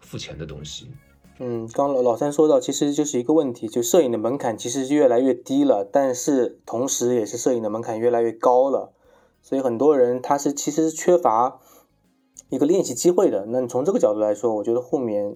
[0.00, 0.88] 付钱的东西。
[1.38, 8.92] 嗯，刚老老三说到，其实就是一个问题，就摄影的门槛其实越来越低了，但是同时也是摄影的门槛越来越高了，
[9.40, 11.60] 所以很多人他是其实是缺乏
[12.50, 13.46] 一个练习机会的。
[13.48, 15.34] 那你从这个角度来说，我觉得互免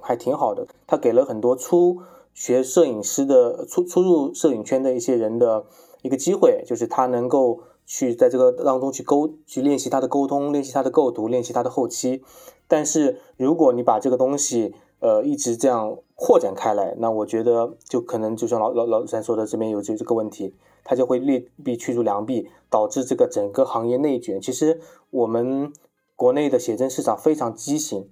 [0.00, 2.00] 还挺好的，他给了很多初。
[2.36, 5.64] 学摄影师的初初入摄影圈的一些人的
[6.02, 12.22] 一个机会，就是他能够去在这个当中去沟去练习他的沟通，练习他的构图，练习他的后期。
[12.68, 24.38] 但是如果你把这个东西呃一直这样扩展开来，那我觉得就可能就像老老老三说的，这边有这这个问题，它就会劣币驱逐良币，导致这个整个行业内卷。
[24.38, 24.78] 其实
[25.08, 25.72] 我们
[26.14, 28.10] 国内的写真市场非常畸形，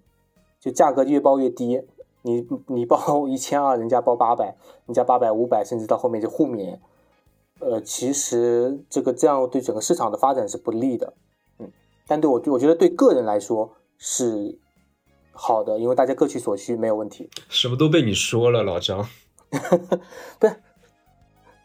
[0.59, 1.83] 就价格越报越低。
[2.27, 4.57] 你你报一千二，人家报八百，
[4.87, 6.81] 人家八百五百，甚至到后面就互免，
[7.59, 11.13] 呃，其实这个这样对整个市场的发展是不利的，
[11.59, 11.71] 嗯，
[12.07, 14.59] 但对我我觉得对个人来说是
[15.33, 17.29] 好的，因为大家各取所需没有问题。
[17.51, 19.07] 什么都被你说了，老张，
[20.41, 20.57] 不是，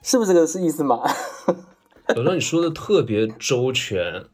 [0.04, 1.02] 是不是这个是意思吗？
[2.14, 4.26] 老张，你说的特别周全，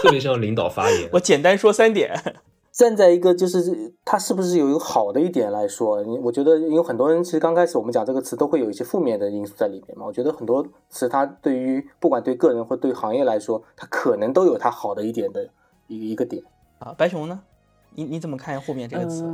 [0.00, 1.10] 特别像领导发言。
[1.12, 2.42] 我简单说三点。
[2.72, 10.06] 站在一个就是它是不是有一个好的一点来说，你我觉得因为很多人其实刚开始我们讲这个词都会有一些负面的因素在里面嘛。
[10.06, 15.48] 我觉得很多词它对于不管对个人或对行业来说，它可能都有它好的一点的
[15.88, 16.42] 一一个点
[16.78, 16.94] 啊。
[16.96, 17.40] 白熊呢？
[17.94, 19.24] 你你怎么看“后面”这个词？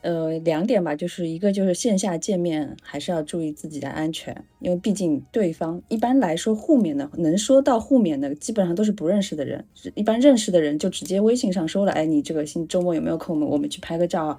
[0.00, 13.36] 呃，两点吧，就是一个就是线下见面还是要注意自己的安全，因为毕竟对方一般来说互免的能说到互免的，基本上都是不认识的人，一般认识的人就直接微信上说了，哎，你这个星周末有没有空？
[13.36, 14.38] 我们我们去拍个照啊。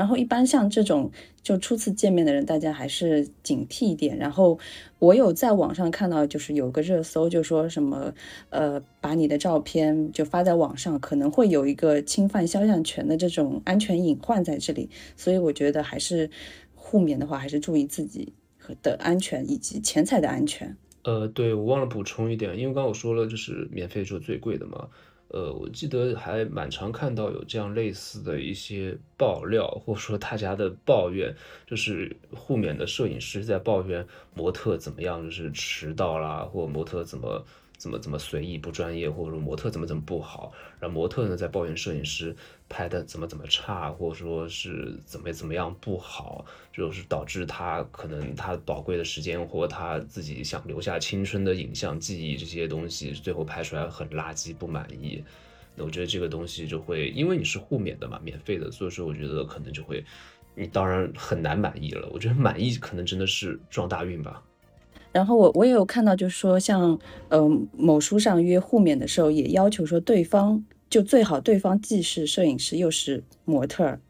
[0.00, 1.10] 然后一般像这种
[1.42, 4.16] 就初次见面的人，大家还是警惕一点。
[4.16, 4.58] 然后
[4.98, 8.14] 我有在网上看到，就是有个热搜，就说什么
[8.48, 14.88] 呃，把你的照片就发在网上，可能会有一个侵犯肖像权的这种安全隐患在这里。
[15.16, 16.30] 所以我觉得还是
[16.74, 18.32] 互免的话，还是注意自己
[18.80, 20.74] 的安全以及钱财的安全。
[21.04, 24.88] 呃，对我忘了补充一点，因为刚刚我说了，就是免费是最贵的嘛。
[25.30, 31.34] 呃，我记得还蛮常看到有这样类似的一些爆料，或者说大家的抱怨，
[31.66, 37.44] 就是互免的摄影师在抱怨模特怎么样，就是迟到啦，或模特怎么。
[37.80, 42.36] 怎么怎么随意不专业，或者说模特怎么怎么不好，然后模特呢在抱怨摄影师
[42.68, 55.24] 拍的怎么怎么差，或者说是怎么怎么样不好，就是导致他可能他宝贵的时间或他自己想留下青春的影像记忆这些东西，最后拍出来很垃圾不满意。
[55.74, 60.04] 那我觉得这个东西就会因为你是互免的嘛，免费的，所以说我觉得可能就会
[60.54, 62.06] 你当然很难满意了。
[62.12, 64.42] 我觉得满意可能真的是撞大运吧。
[65.12, 66.98] 然后我我也有看到，就是说像
[67.30, 74.00] 嗯某书上约互免的时候，也要求说对方就最好对方既是摄影师又是模特儿，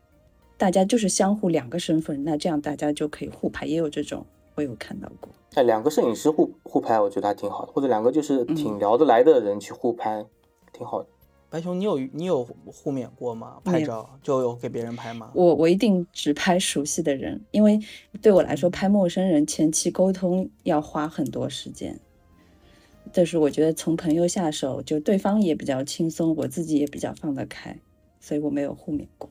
[0.58, 5.30] 大家就是相互两个身份，那这样大家就可以互拍，也有这种我有看到过。
[5.54, 10.24] 哎，两个摄影师互互拍，我觉得还挺好的，或者两个就是挺聊得来的人去互拍，
[10.72, 11.08] 挺好的。
[11.50, 13.60] 白熊，你有你有互免过吗？
[13.64, 15.32] 拍照就有给别人拍吗？
[15.34, 17.78] 我我一定只拍熟悉的人，因为
[18.22, 21.98] 对我来说拍陌生人前期沟通要花很多时间。
[23.12, 27.76] 但是我觉得从朋友下手，就对方也比较轻松，我自己也比较放得开，
[28.20, 29.28] 所以我没有互免过。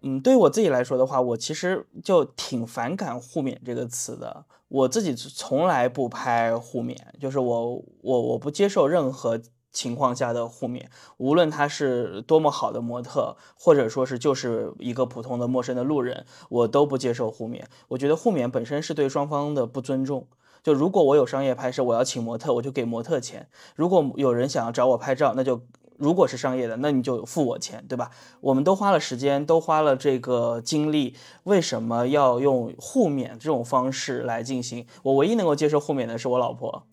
[0.00, 4.44] 嗯，对于我自己来说的话，我其实就挺反感“互免”这个词的。
[4.66, 9.40] 我自己从来不拍互免，就是我我我不接受任何。
[9.76, 17.68] 情况下的互免，无论他是多么好的模特，或者说是就是一个普通的陌生的路人，我都不接受互免。
[17.88, 20.26] 我觉得互免本身是对双方的不尊重。
[20.62, 23.42] 就如果我有商业拍摄，我要请模特，我就给模特钱；
[23.76, 25.60] 如果有人想要找我拍照，那就
[25.98, 28.10] 如果是商业的，那你就付我钱，对吧？
[28.40, 31.14] 我们都花了时间，都花了这个精力，
[31.44, 34.86] 为什么要用互免这种方式来进行？
[35.02, 36.86] 我唯一能够接受互免的是我老婆。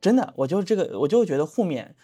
[0.00, 1.94] 真的，我就这个，我就觉得互免，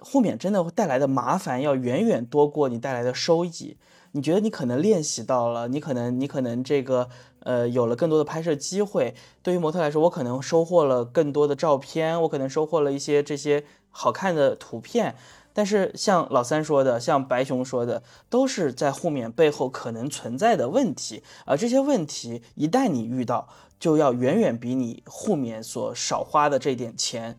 [0.00, 3.76] 互免真的会带来的麻烦要远远多过你带来的收益。
[4.12, 7.08] 你觉得你可能练习到了，你可能你可能这个
[7.44, 9.14] 呃有了更多的拍摄机会。
[9.42, 15.14] 对于模特来说，我可能收获了更多的照片，我可能收获了一些这些好看的图片。
[15.52, 21.22] 但是像老三说的，像白熊说的，都是在互免背后可能存在的问题。
[21.44, 23.48] 而这些问题一旦你遇到，
[23.78, 27.38] 就要远远比你互免所少花的这点钱，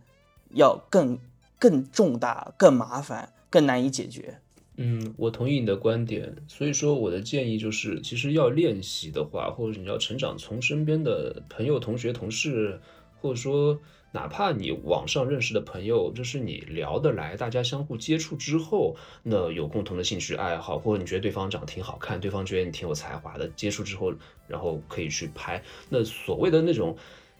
[0.53, 1.19] 要更
[1.57, 4.39] 更重大、更麻烦、更难以解决。
[4.77, 6.35] 嗯，我同意你的观点。
[6.47, 12.81] 所以说，我的建议就是，其实要练习的话，或者你要成长，从身边的朋友、同学、同事，
[13.21, 13.79] 或者说
[14.11, 24.13] 哪怕你网上认识的朋友，就是你聊得来，大家相互接触之后，那有共同的兴趣爱好，或者你觉得对方长得挺好看，对方觉得你挺有才华的，接触之后。
[24.47, 26.97] 然后可以去拍，那所谓的那种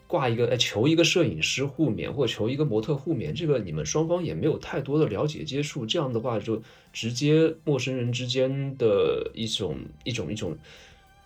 [0.08, 6.62] 挂一个哎求一个摄影师互免或求一个模特互免，这个你们双方也没有太多的了解接触，这样的话就
[6.94, 10.58] 直接陌生人之间的一种一种一种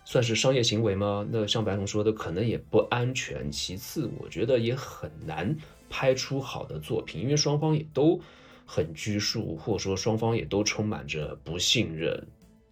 [0.06, 1.26] 算是商业行为吗？
[1.32, 3.50] 那像白龙说的，可能也不安全。
[3.50, 5.54] 其次，我觉得也很难
[5.90, 8.20] 拍出好的作品，因为双方也都
[8.64, 12.24] 很拘束，或者说双方也都充满着不信任。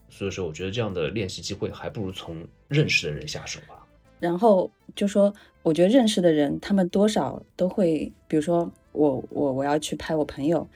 [0.08, 3.84] 所以说，我觉得这样的练习机会还不如从认识的人下手吧。
[4.20, 10.66] 然后就说，我觉得认识的人，他们多少都会，比如说我我我要去拍我朋友，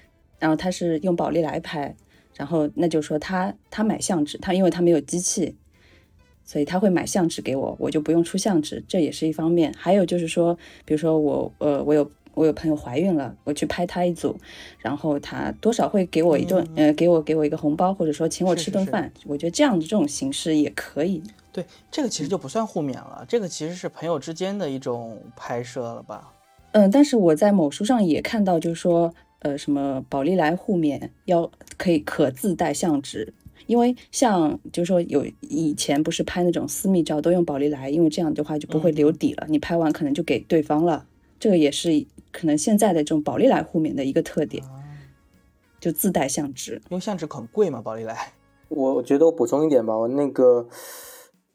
[0.40, 1.94] 然后他是用宝丽来拍，
[2.34, 5.54] 然后那就说他他买相纸，他因为他没有机器，
[6.48, 9.70] 所以他会买相纸给我，我就不用出相纸，这也是一方面。
[9.76, 10.56] 还有就是说，
[10.86, 12.10] 比如说我呃我有。
[12.34, 14.38] 我有朋友怀孕了，我去拍她一组，
[14.78, 19.12] 然后他多少会给我一顿，呃，给我给我一个红包，或者说请我吃顿饭。
[19.26, 21.20] 我觉得这样的这种形式也可以。
[21.50, 26.32] 对，这个其实就不算互免了，这个其实是朋友之间的一种拍摄了吧？
[26.70, 33.34] 嗯，但是我在某书上也看到，就是说，呃，什么宝丽来互免要可以可自带相纸，
[33.68, 41.06] 因为像就是说有以前不是拍那种私密照都用宝丽来，因为这样的话就不会留底了，你拍完可能就给对方了，
[41.38, 42.04] 这个也是。
[42.30, 44.62] 可能现在的这种宝丽来互免的一个特点，
[45.80, 48.34] 就自带相纸，因为相纸很贵嘛，宝丽来。
[48.68, 50.68] 我觉得我补充一点吧，我那个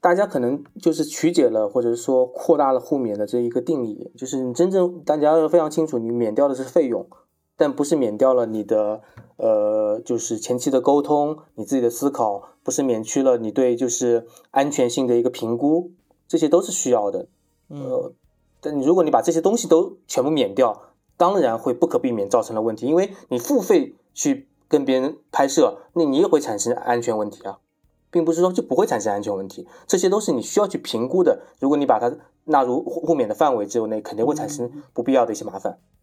[0.02, 7.08] 大家可能就是曲解了，或者说扩大了互免的这一个定义，就是你真正大家要非常清楚，你免掉的是费用，
[7.56, 9.02] 但不是免掉了你的
[9.38, 15.92] 呃，就是前期的沟通，你自己的思考，不是免去了你对就是安全性的一个评估，
[16.28, 17.28] 这些都是需要的。
[17.70, 18.14] 呃，
[18.62, 27.60] 但如果你把这些东西都全部免掉，当然会不可避免造成了问题，因为你付费去跟别人拍摄，那你也会产生安全问题啊，
[28.10, 31.44] 并不是说就不会产生安全问题，这些都是你需要去评估的。
[31.60, 32.16] 如果你把它
[32.46, 35.78] 纳入互互免的范围之内，肯定会产生不必要的一些麻烦。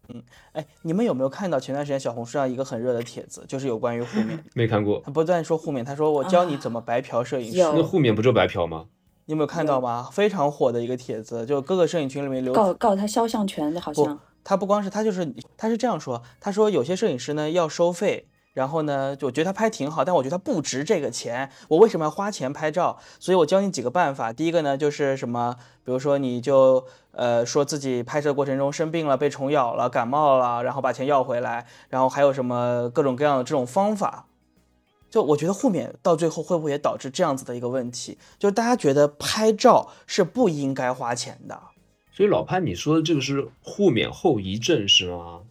[0.53, 4.43] 哎，你们有没有看到前段时间小红书上一个很热的帖子，就是有关于互免？
[4.53, 5.01] 没看过。
[5.05, 7.57] 他不断说互免，他说我教你怎么白嫖摄影师。
[7.57, 8.85] 有那互免不就白嫖吗？
[9.25, 10.09] 你有没有看到吗？
[10.11, 22.97] 非常火的一个帖子，就各个摄影群里面流告告他肖像权的，好像，他不光是他就是他是这样说，他说有些摄影师呢要收费，然后呢，就我觉得他拍挺好，但我觉得他不值这个钱，我为什么要花钱拍照？
[23.19, 24.33] 所以我教你几个办法。
[24.33, 25.55] 第一个呢就是什么，
[25.85, 34.25] 比如说你就呃说自己拍摄过程中生病了，被虫咬了，感冒了，然后把钱要回来，然后还有什么各种各样的这种方法。
[35.09, 38.17] 就我觉得互免到最后会不会也导致这样子的一个问题？
[38.39, 41.61] 就是大家觉得拍照是不应该花钱的。
[42.13, 45.41] 所以老潘，你说的这个是互免后遗症是吗？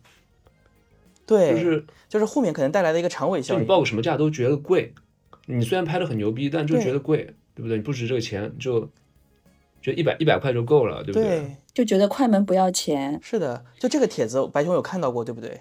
[1.31, 3.61] 对，就是就是后面可能带来的一个长尾效应。
[3.61, 4.93] 就你报个什么价都觉得贵，
[5.47, 7.19] 你虽然拍的很牛逼，但就觉得贵，
[7.55, 7.77] 对不对？
[7.77, 8.91] 你不值这个钱，就
[9.81, 11.57] 就一百一百块就够了，对不对？
[11.73, 15.61] 就觉得快门不要钱，是的，就这个帖子，白熊有看到过，对不对？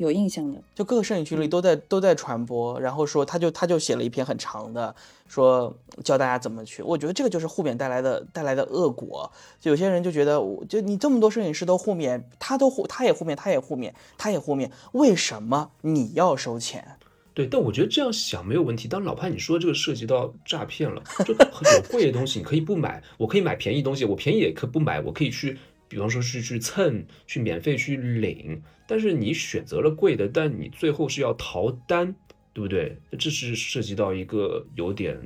[0.00, 0.58] 有印象的。
[0.74, 4.94] 就各个摄影群里都在都在传播，然后说他就他就写了一篇很长的，
[5.28, 6.82] 说教大家怎么去。
[6.82, 9.30] 我觉得这个就是互勉带来的带来的恶果。
[9.60, 16.96] 就有些人就觉得，我就你这么多摄影师都互勉，他都互他也互勉，他也互勉，他也互勉，为什么你要收钱？
[17.32, 18.88] 对，但我觉得这样想没有问题。
[18.90, 25.56] 但老潘你说这个涉及到诈骗了，就很有贵的东西你可以不买，我可以买便宜东西，我便宜也可不买，我可以去，
[25.90, 28.62] 比方说是去蹭，去免费去领。
[28.86, 32.14] 但是你选择了贵的，但你最后是要逃单，
[32.52, 32.96] 对不对？
[33.18, 35.20] 这是涉及到一个有点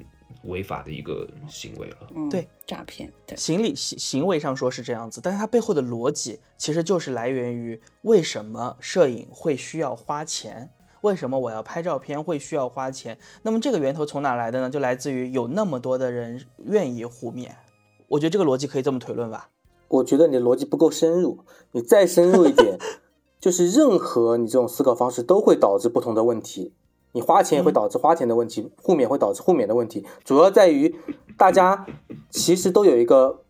[0.44, 1.96] 违法的一个行为了。
[2.16, 10.70] 嗯，对，诈骗，对，行理行行为上说是这样子，但是它背后的逻辑其实就是来源于为什么摄影会需要花钱。
[11.02, 13.18] 为什么我要拍照片会需要花钱？
[13.42, 14.70] 那么这个源头从哪来的呢？
[14.70, 17.54] 就来自于有那么多的人愿意互免。
[18.08, 19.50] 我觉得这个逻辑可以这么推论吧。
[19.88, 21.38] 我觉得你的逻辑不够深入，
[21.72, 22.78] 你再深入一点，
[23.40, 26.72] 就是任何你这种思考方式都会导致不同的问题。
[27.12, 30.96] 你花钱会导致花钱的问题，互免会导致互免的问题，主要在于
[31.38, 31.86] 大家
[32.28, 33.42] 其实都有一个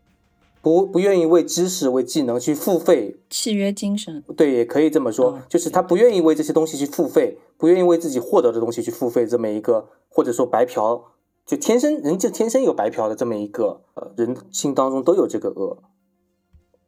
[0.61, 3.17] 不不愿意为知识、为技能去付费。
[3.31, 11.03] 契约精神，对，也可以这么说嗯，就是他不愿意为这些东西去付费，不愿意为自己获得的东西去付费，这么一个或者说白嫖，
[11.47, 15.79] 就天生人就天生有白嫖的这么一个呃人心当中都有这个恶，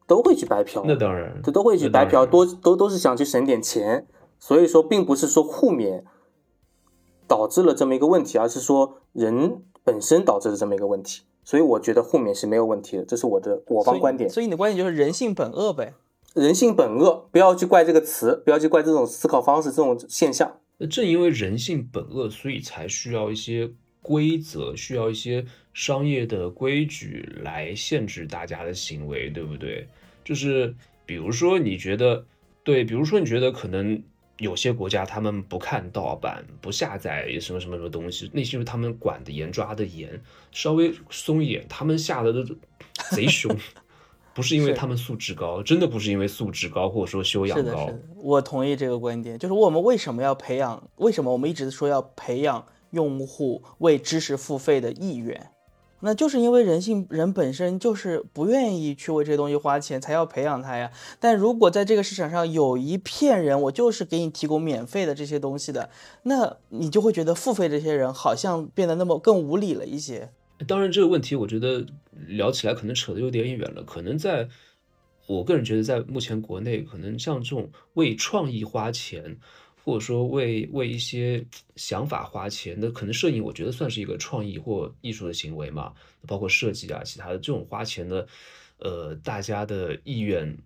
[0.07, 4.07] 都会去白嫖，那当然，这都会去白嫖，然多都都是想去省点钱，
[4.39, 6.05] 所以说并不是说互免
[7.27, 14.29] 导致了这么一个问题，而是说人本身导致了这么一个问题，所以我觉得互免是没有问题的，这是我的我方观点。
[14.29, 15.93] 所以你的观点就是人性本恶呗。
[16.33, 20.59] 人性本恶，不要去怪这个词，不要去怪这种思考方式、这种现象。
[20.77, 23.71] 那正因为人性本恶，所以才需要一些
[24.03, 25.43] 规则，需要一些
[25.77, 29.87] 商业的规矩来限制大家的行为，对不对？
[30.25, 30.73] 就是
[31.05, 32.25] 比如说，你觉得
[32.63, 34.01] 对，比如说你觉得可能
[34.39, 40.19] 有些国家他们不看盗版，不下载什么什么什么东西，那是他们管的严，抓的严，
[40.51, 42.43] 稍微松一点，他们下的都
[43.11, 43.55] 贼凶。
[44.33, 49.37] 不是因为他们素质高，真的不是因为素质高或者说修养是的，高是，的，我同意这个观点。
[49.37, 50.89] 就是我们为什么要培养？
[50.95, 55.51] 为什么我们一直说要培养用户为知识付费的意愿？
[56.01, 60.91] 那就是因为人性人本身就是不愿意去为这些东西花钱，才要培养他呀。
[61.19, 65.89] 但如果在这个市场上有一片人，我就是给你提供免费的这些东西的，
[66.23, 70.29] 那你就会觉得付费这些人好像变得那么更无理了一些。
[70.67, 71.85] 当然，这个问题我觉得
[72.27, 73.83] 聊起来可能扯得有点远了。
[73.83, 74.47] 可能在
[75.27, 79.37] 我个人觉得，在目前国内，可能像这种为创意花钱，
[79.87, 81.41] 或者说为为一些
[81.77, 85.93] 想法花钱，那可能摄影我觉得算是一个创意或艺术的行为嘛，
[86.27, 88.27] 包括设计啊，其他的这种花钱的，
[88.79, 90.57] 呃，大家的意愿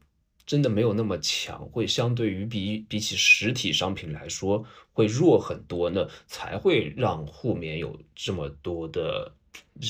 [0.43, 9.31] 真的没有那么强，会相对于比比起实体商品来说会弱很多呢，才会让互免有这么多的。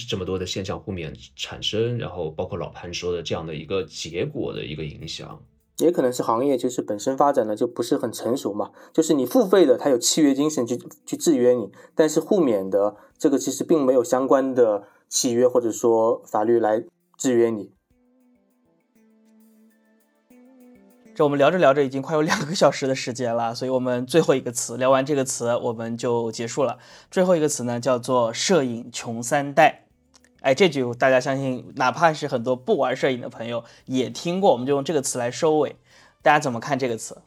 [0.09, 5.39] 这么多的现象互免产生，然后包括老潘说的这样的一个结果的一个影响。
[5.77, 16.83] 也可能是行业就是本身发展的就不是很成熟嘛，就是你付费的，它有契约精神去去制约你，但是互免的这个其实并没有相关的契约或者说法律来
[17.17, 17.71] 制约你。
[21.13, 26.77] 这我们聊着聊着已经快有两个小时的时间了，所以我们最后一个词聊完这个词我们就结束了。
[27.11, 29.80] 最后一个词呢叫做摄影穷三代，
[30.41, 35.75] 哎，这句大家相信哪怕是很多不玩摄影的朋友也听过，我们就用这个词来收尾。
[36.21, 37.21] 大家怎么看这个词？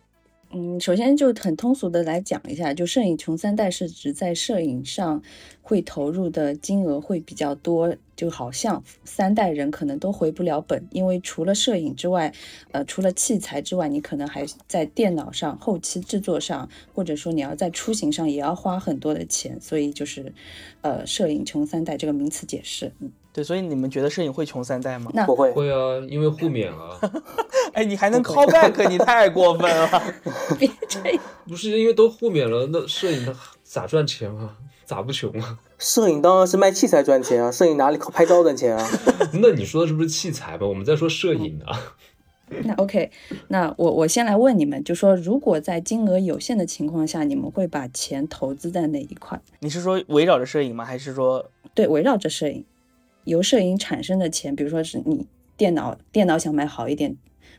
[0.51, 5.21] 嗯，首先就很通俗的来讲一下，就摄影穷三代是指在摄影上
[5.63, 12.33] 会投入的金额会比较多，就好像三代人可能都回不了本，因为除了摄影之外，
[12.71, 20.33] 呃，除了器材之外，你可能还在电脑上、后期制作上，或者说你要在出行上也要花很多的钱，所以就是，
[20.83, 23.11] 呃，摄影穷三代这个名词解释，嗯。
[23.35, 25.11] 对，所以你们觉得摄影会穷三代吗？
[25.13, 26.97] 那不会，会啊，因为互免啊。
[27.75, 30.15] 哎，你还能 call back，你太过分了。
[30.57, 33.35] 别这样， 不是因为都互免了，那摄影
[33.65, 34.57] 咋赚钱啊？
[34.85, 35.59] 咋不穷啊？
[35.79, 38.89] 摄影当然是卖器材赚钱啊，摄影哪里靠拍照赚钱啊？
[39.33, 40.65] 那你说的是不是器材吧？
[40.65, 41.77] 我们在说摄影啊。
[42.63, 43.11] 那 OK，
[43.49, 49.41] 那我我先来问你们，就说如果在金额有限的情况下，你们会把钱投资在哪一块？
[49.59, 50.85] 你是说围绕着摄影吗？
[50.85, 52.65] 还是说对围绕着摄影？
[53.25, 55.27] 由摄影产生的钱，比如说是你
[55.57, 57.17] 电脑电脑想买好一点，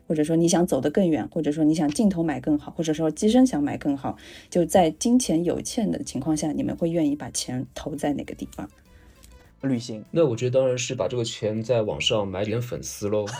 [0.08, 4.16] 或者说你想走得更远，或者说你想镜头买更好，或者说机身想买更好，
[4.48, 8.68] 就在金钱有限的情况下，你们会愿意把钱投在哪个地方？
[9.62, 10.04] 旅行？
[10.10, 13.26] 那我觉得当然是把这个钱在网上买点粉丝喽。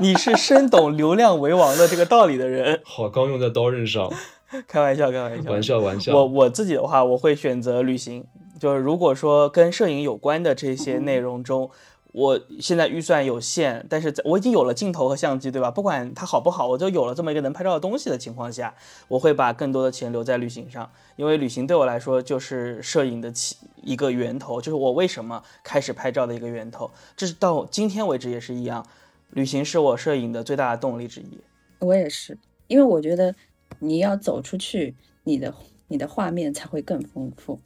[0.00, 2.80] 你是深懂流量为王的这个道理的人。
[2.86, 4.10] 好，刚用在刀刃上。
[4.66, 6.16] 开玩笑，开玩笑，玩笑，玩笑。
[6.16, 8.24] 我我自己的话，我会选择旅行。
[8.60, 11.70] 就是如果说跟摄影有关的这些内容中，
[12.12, 15.70] 我现在预算有限，但是我已经有了镜头和相机，对吧？
[15.70, 18.74] 不管它好不好，我就有了这么一个能拍照的东西的情况下，
[19.08, 26.90] 我会把更多的钱留在旅行上，因为旅行对我来说就是摄影的起一个源头，就是我为什么开始拍照的一个源头。
[27.16, 28.84] 这是到今天为止也是一样，
[29.30, 31.38] 旅行是我摄影的最大的动力之一。
[31.78, 33.32] 我也是，因为我觉得
[33.78, 35.54] 你要走出去，你的
[35.86, 37.58] 你的画面才会更丰富。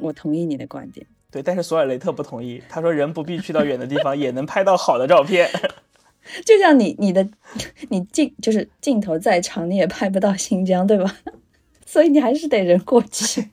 [0.00, 2.62] 我同意你的观点，对，但是索尔雷特不同意。
[2.68, 5.48] 他说人不必去到远的地方，也能拍到好的照片。
[6.44, 7.26] 就像你你的
[7.88, 11.16] 你镜就是镜头再长，你也拍不到新疆，对吧？
[11.86, 13.50] 所以你还是得人过去。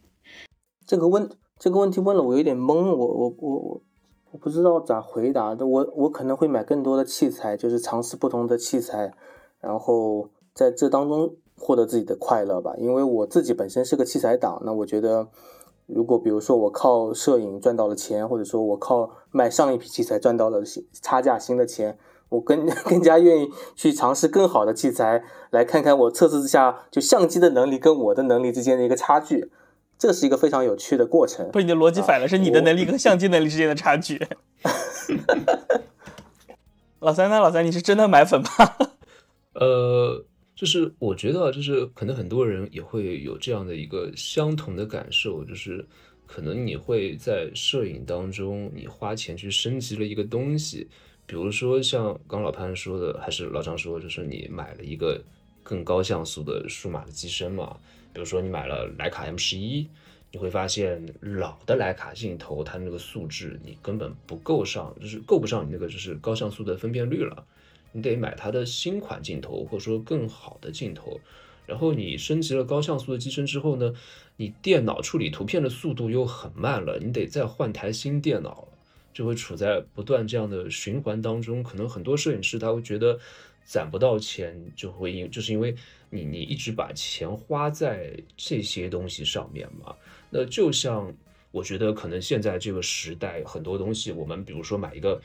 [0.85, 3.81] 这个问这个问题问了我有点懵，我我我我
[4.31, 5.65] 我不知道咋回答的。
[5.65, 9.13] 我我可能会买更多的器材，就是尝试不同的器材，
[9.59, 12.73] 然后在这当中获得自己的快乐吧。
[12.77, 15.29] 因为我自己本身是个器材党，那我觉得。
[15.87, 20.61] 如果比如说我靠摄影赚到了钱，或者说我靠卖上一批器材赚到了
[21.01, 21.97] 差价新的钱，
[22.29, 29.49] 我更更加愿意去尝试更好的器材，来看看我测试之下就相机的能力跟我的能力之间的一个差距，
[29.97, 31.49] 这是一个非常有趣的过程。
[31.51, 34.27] 不是你的逻辑反了，是你的能力跟相机能力之间的差距。
[36.99, 37.39] 老三呢？
[37.39, 38.47] 老三，你是真的买粉吗？
[39.55, 40.25] 呃。
[40.57, 45.85] 就是我觉得，就是可能很多人也会有这样的一个相同的感受，就是
[46.25, 50.87] 可能你会在摄影当中，你花钱去升级了一个东西，
[51.27, 55.23] 比如说像刚老潘说的，还是老张说，就是你买了一个
[55.61, 57.77] 更高像素的数码的机身嘛，
[58.11, 59.87] 比如说你买了徕卡 M 十一，
[60.31, 67.45] 你会发现老的徕卡镜头它那个素质你根本不够上，就是够不上你那个就是高像素的分辨率了。
[67.91, 71.19] 你得买它的新款镜头，或者说更好的镜头，
[71.65, 73.93] 然后你升级了高像素的机身之后呢，
[74.35, 78.67] 你电脑处理图片的速度又很慢了，你得再换台新电脑了，
[79.13, 81.63] 就会处在不断这样的循环当中。
[81.63, 83.19] 可能很多摄影师他会觉得
[83.63, 85.75] 攒不到钱，就会因就是因为
[86.09, 89.95] 你你一直把钱花在这些东西上面嘛。
[90.29, 91.11] 那就像
[91.51, 95.21] 我觉得可能现在这个时代很多东西，我们比如说买一个。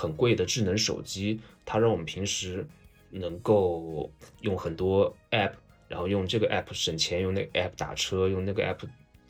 [0.00, 2.66] 很贵的智能手机，它让我们平时
[3.10, 4.10] 能够
[4.40, 5.52] 用很多 app，
[5.88, 8.78] 然后用这个 app 省钱，用那个 app 打车，用那个 app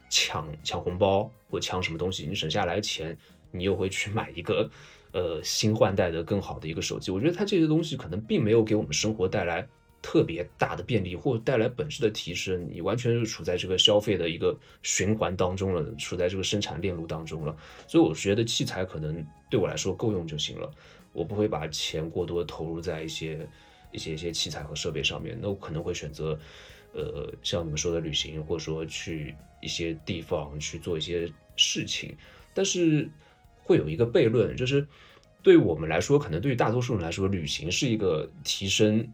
[0.08, 3.18] 抢抢红包或抢什么东西，你省下来钱，
[3.50, 4.70] 你又会去买一个
[5.10, 7.10] 呃新换代的更好的一个手机。
[7.10, 9.66] 我觉得它这些东西可能并没有给我们生活带来。
[10.02, 17.54] 特别大的便利或带来本质的提升，你完全是处在这个消费的一个循环当中了，处在这个生产链路当中了。
[17.86, 20.70] 所以我觉得器材可能对我来说够用就行了，
[21.12, 23.46] 我不会把钱过多投入在一些
[23.92, 25.38] 一些一些器材和设备上面。
[25.40, 26.38] 那我可能会选择，
[26.94, 32.16] 呃，像你们说的旅行，或者说去一些地方去做一些事情。
[32.54, 33.06] 但是
[33.62, 34.86] 会有一个悖论，就是
[35.42, 39.06] 对我们来说，可能对于大多数人来说，旅行是一个提升。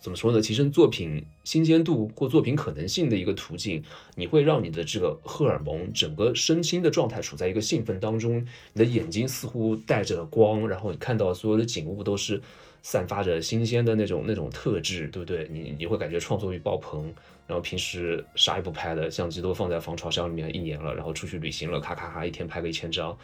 [0.00, 0.40] 怎么说呢？
[0.40, 12.40] 提升作品新鲜度或作品可能性的一个途径，你会让你的这个荷尔蒙整个身心的状态处在一个兴奋当中，你的眼睛似乎带着光，然后你看到所有的景物都是
[12.80, 15.46] 散发着新鲜的那种那种特质，对不对？
[15.52, 17.12] 你你会感觉创作欲爆棚，
[17.46, 23.18] 然后平时啥也不拍的相机都放在防潮箱里面一年了，然后出去旅行了，咔咔咔一天拍个一千张，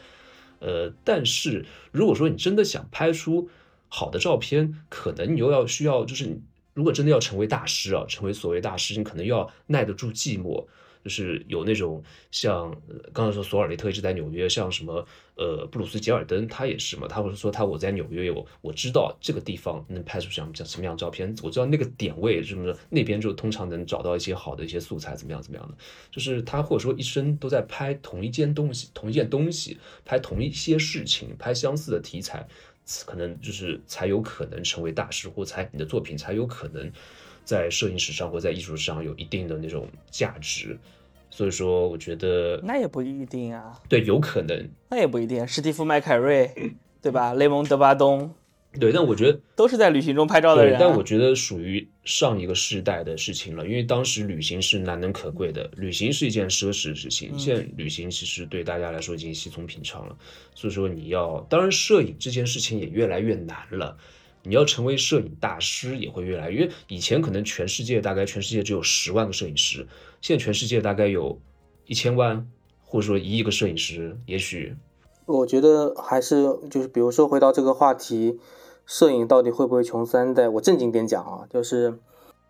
[0.58, 3.48] 呃，但是如果说你真的想拍出
[3.88, 6.38] 好的照片，可能你又要需要就是。
[6.76, 10.62] 如果真的要成为大师啊，成为所谓大师，你可能要耐得住寂寞，
[11.02, 12.70] 就是有那种像
[13.14, 25.74] 刚才说索尔雷特一直在纽约，像什么呃布鲁斯杰尔登他也是嘛，他不是说他我在纽约有我知道这个地方能拍出什么什么样照片，我知道那个点位什么的，那边就通常能找到一些好的一些素材，怎么样怎么样的，
[26.10, 32.46] 就是他或者说一生都在拍同一件东西，同一件东西，拍同一些事情，拍相似的题材。
[33.06, 36.90] 可能就是才有可能成为大师，或才你的作品才有可能
[37.44, 40.78] 在摄影史上或在艺术上有一定的那种价值。
[41.28, 43.78] 所以说，我觉得那也不一定啊。
[43.88, 44.68] 对，有可能。
[44.90, 45.46] 那也不一定。
[45.46, 46.50] 史蒂夫·麦凯瑞，
[47.02, 47.34] 对吧？
[47.34, 48.32] 雷蒙·德巴东。
[48.78, 50.76] 对，但我觉得都是在旅行中拍照的人。
[50.78, 57.38] 但我觉得属于上一个世代的事情了，因为当时旅行是难能可贵的，旅行是一件奢侈的事情。
[57.38, 60.16] 现在旅行其实对大家来说已经稀松平常了。
[60.54, 63.96] 所以说，你要当然，摄影这件事情也越来越难了。
[64.42, 66.70] 你要成为摄影大师也会越来越。
[66.86, 69.86] 以前可能全世界大概全世界只有十万个摄影师，
[70.20, 71.40] 现在全世界大概有
[71.86, 72.48] 一千万，
[72.84, 74.16] 或者说一亿个摄影师。
[74.26, 74.76] 也许，
[75.24, 78.38] 我觉得还是就是比如说回到这个话题。
[78.86, 80.48] 摄影到底会不会穷三代？
[80.48, 81.98] 我正经点讲啊，就是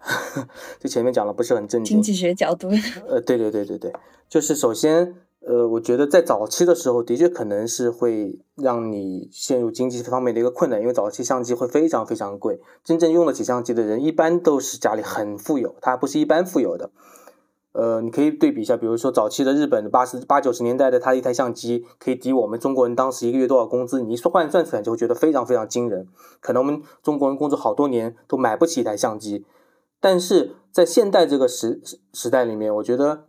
[0.78, 1.96] 就前面讲了不是很正经。
[1.96, 2.68] 经济学角度。
[3.08, 3.92] 呃，对对对对对，
[4.28, 16.90] 就是首先，呃，我觉得在早期的时候，的确可能是会让你陷入经济方面的一个困难，因为早期相机会非常非常贵，真正用得起相机的人一般都是家里很富有，他不是一般富有的。
[17.76, 24.00] 呃，你可以对比一下，比如说早期的日本八十八九十年代的，他一台相机可以抵我们中国人当时一个月多少工资？
[24.00, 26.08] 你一说换算出来，就会觉得非常非常惊人。
[26.40, 29.44] 可能我们中国人工作好多年都买不起一台相机，
[30.00, 31.82] 但是在现代这个时
[32.14, 33.24] 时代里面，我觉得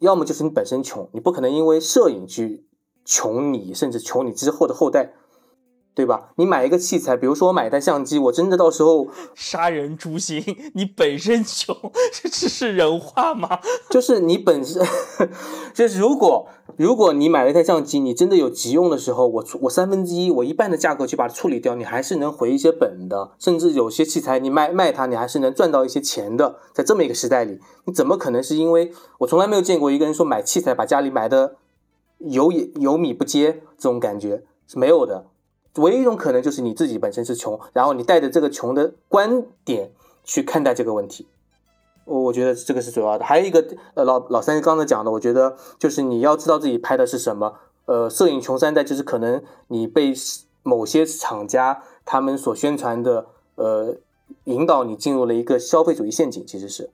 [0.00, 2.66] 要么就是你本身穷，你不可能因为摄影去
[3.04, 5.14] 穷你，甚至穷你之后的后代。
[5.94, 6.30] 对吧？
[6.36, 10.42] 你买一个器材，比如说我买一台相机，我真的到时候杀人诛心，
[10.74, 11.76] 你本身穷，
[12.12, 13.58] 这这是人话吗？
[13.90, 14.82] 就是你本身，
[15.74, 26.56] 就是如果如果你买了一台相机，你真的有急用的时候，我我三分之一，我一半的价格去把它处理掉，你还是能回一些本的，甚至有些器材你卖卖它，你还是能赚到一些钱的。
[26.72, 31.56] 在这么一个时代里，你怎么可能是因为我从来没有见过一个人说买器材把家里买的
[32.18, 35.26] 有有米不接这种感觉是没有的。
[35.76, 39.90] 唯一一种可能就是你自己本身是穷，然后你带着这个穷的观点
[40.22, 41.26] 去看待这个问题，
[42.04, 43.24] 我我觉得这个是主要的。
[43.24, 47.54] 还有一个，呃，老老三刚才讲的，我觉得就是你要知道自己拍的是什么。
[47.86, 50.12] 呃，摄影穷三代就是可能你被
[50.62, 53.96] 某些厂家他们所宣传的，呃，
[54.44, 56.46] 引导你进入了一个消费主义陷阱。
[56.46, 56.90] 其实是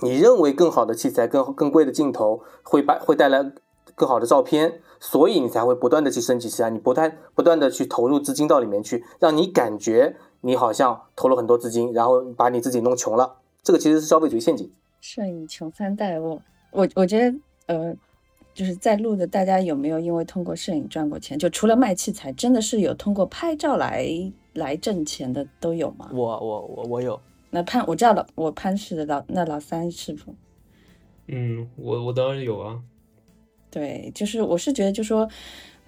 [0.00, 3.52] 你认为更好的器材、更更贵的镜头会把会带来
[3.94, 4.80] 更好的照片。
[5.06, 13.36] 所以你才会不断的去升级其他，你不断不断的去投入资金到里面去，让你感觉你好像投了很多资金，然后把你自己弄穷了。
[13.62, 14.72] 这个其实是消费主义陷阱。
[15.02, 16.40] 摄影穷三代，我
[16.70, 17.94] 我我觉得，呃，
[18.54, 21.38] 就是在录的大家有没有因为通过摄影赚过钱？
[21.38, 24.08] 就除了卖器材，真的是有通过拍照来
[24.54, 26.08] 来挣钱的都有吗？
[26.14, 27.20] 我我我我有。
[27.50, 30.34] 那潘我知道了，我潘氏的老那老三是否？
[31.28, 32.80] 嗯，我我当然有啊。
[33.74, 35.28] 对，就是我是觉得，就说，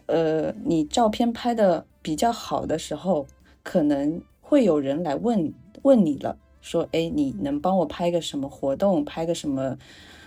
[0.06, 3.24] 呃，你照片拍的比较好的时候，
[3.62, 9.78] 可能会有人来问问你了，说，哎，你能帮我拍个什么活动，拍个什么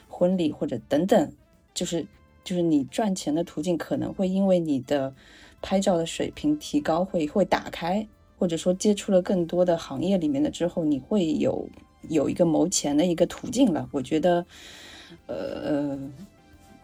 [0.07, 1.33] 婚礼或者等等，
[1.73, 2.07] 就是
[2.45, 5.13] 就是你赚钱的途径可能会因为你的
[5.61, 8.07] 拍照的水平提高，会会打开，
[8.37, 11.67] 或者说接触了更多的行业里面的之后，你会有
[12.07, 13.89] 有一个谋钱的一个途径了。
[13.91, 14.45] 我觉得，
[15.27, 15.99] 呃。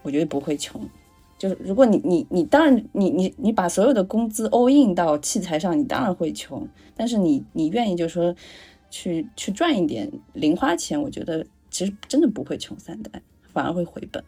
[0.05, 0.87] 我觉得不会穷，
[1.35, 6.67] 就是如果你你你当然你你你把所有的工资 all in 到器材上，你当然会穷。
[6.95, 8.35] 但是你你愿意就是说
[8.91, 13.19] 去去赚一点零花钱，我觉得其实真的不会穷三代，
[13.51, 14.23] 反而会回本。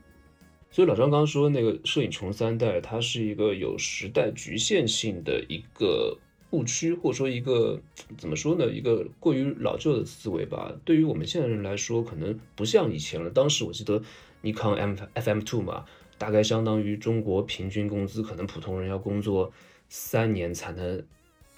[0.71, 6.17] 所以老张刚刚说那个摄影穷三代，它是一个有时代局限性的一个
[6.49, 7.79] 误区，或者说一个
[8.17, 8.65] 怎么说呢？
[8.65, 10.73] 一个过于老旧的思维吧。
[10.83, 13.29] 对于我们现在人来说，可能不像以前了。
[13.29, 14.01] 当时我记得。
[14.41, 15.85] 尼康 M FM Two 嘛，
[16.17, 19.51] 大概相当于中国平均工资，可能普通人要工作
[19.89, 21.03] 三年才能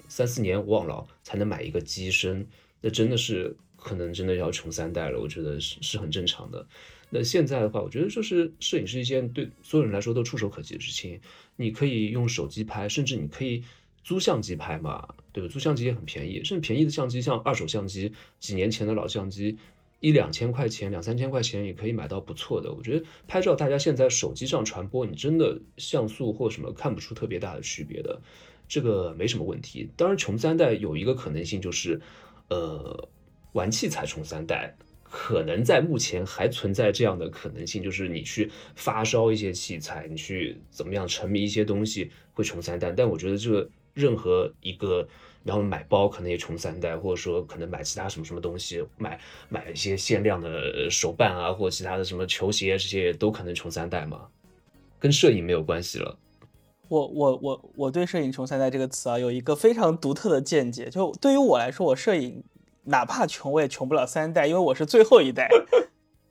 [0.08, 2.46] 三四年忘了才能买一个机身，
[2.80, 6.66] 那真的是可能真的要穷三代了，我觉得是是很正常的。
[7.10, 11.20] 那现在的话，我觉得就是摄影是一件对所有人来说都触手可及的事情。
[11.56, 13.64] 你可以用手机拍，甚至你可以
[14.04, 15.52] 租相机拍嘛，对吧？
[15.52, 19.58] 租相机也很便宜，甚至便宜的相机，像二手相机，几年前的老相机，
[20.00, 22.72] 一两千块钱、两三千块钱也可以买到不错的。
[22.72, 28.20] 我觉得拍照，大家现在手机上传播，你真的像素或什么看不出特别大的区别的，
[28.66, 29.88] 这个没什么问题。
[29.96, 32.00] 当然，穷三代有一个可能性就是，
[32.48, 33.08] 呃，
[33.52, 34.74] 玩器材穷三代。
[35.12, 42.92] 可能在目前还存在这样的可能性，就是你去发烧一些器材，你去怎么样沉迷一些东西会穷三代。
[42.92, 45.08] 但我觉得这个任何一个，
[45.44, 49.18] 然后买包可能也穷三代，或者说可能买其他什么什么东西，买
[49.48, 54.28] 买一些限量的手办啊，或者其他的什么球鞋这些都可能穷三代嘛，
[54.98, 56.18] 跟摄影没有关系了。
[56.88, 62.42] 我我我我对摄影穷三代这个词啊有一个非常独特的见解，就对于我来说，我摄影。
[62.84, 65.50] 哪怕穷，我也穷不了三代，因为我是最后一代。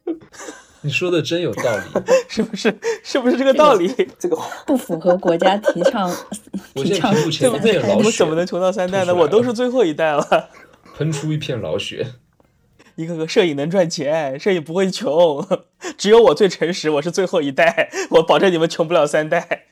[0.81, 1.83] 你说的真有道理，
[2.29, 2.73] 是不是？
[3.03, 3.93] 是不是这个道理？
[4.17, 6.09] 这个 不符合国家提倡。
[6.75, 7.79] 提倡对不对？
[7.95, 9.13] 我怎么能穷到三代呢？
[9.13, 10.49] 我都是最后一代了。
[10.97, 12.07] 喷出一片老血。
[12.95, 15.45] 一个个摄影能赚钱，摄影不会穷，
[15.97, 19.67] 只有我最诚实，我是最后一代，我保证你们穷不了三代。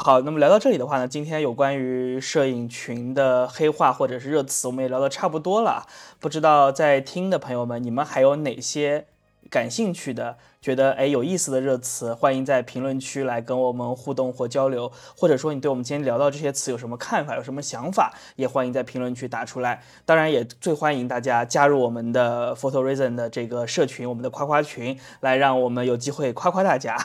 [0.00, 5.86] 好，那么聊到这里的话呢，今天有关于摄影群的黑话或者是热词，我们也聊得差不多了。
[6.20, 9.06] 不知道在听的朋友们，你们还有哪些？
[9.50, 19.82] 感兴趣的，觉得哎有意思的热词，欢迎在评论区来跟我们互动或交流，或者说你对我们今天聊到这些词有什么看法，有什么想法，也欢迎在评论区打出来。
[20.04, 26.96] 当然，也最欢迎大家加入我们的 Photo Reason 的这个社群，我们的夸夸群，来让我们有机会夸夸大家。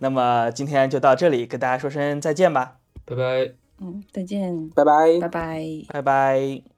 [0.00, 3.52] 那么今天就到这里，跟大家说声再见吧，拜拜。
[3.80, 6.73] 嗯，再见，拜拜，拜拜，拜拜。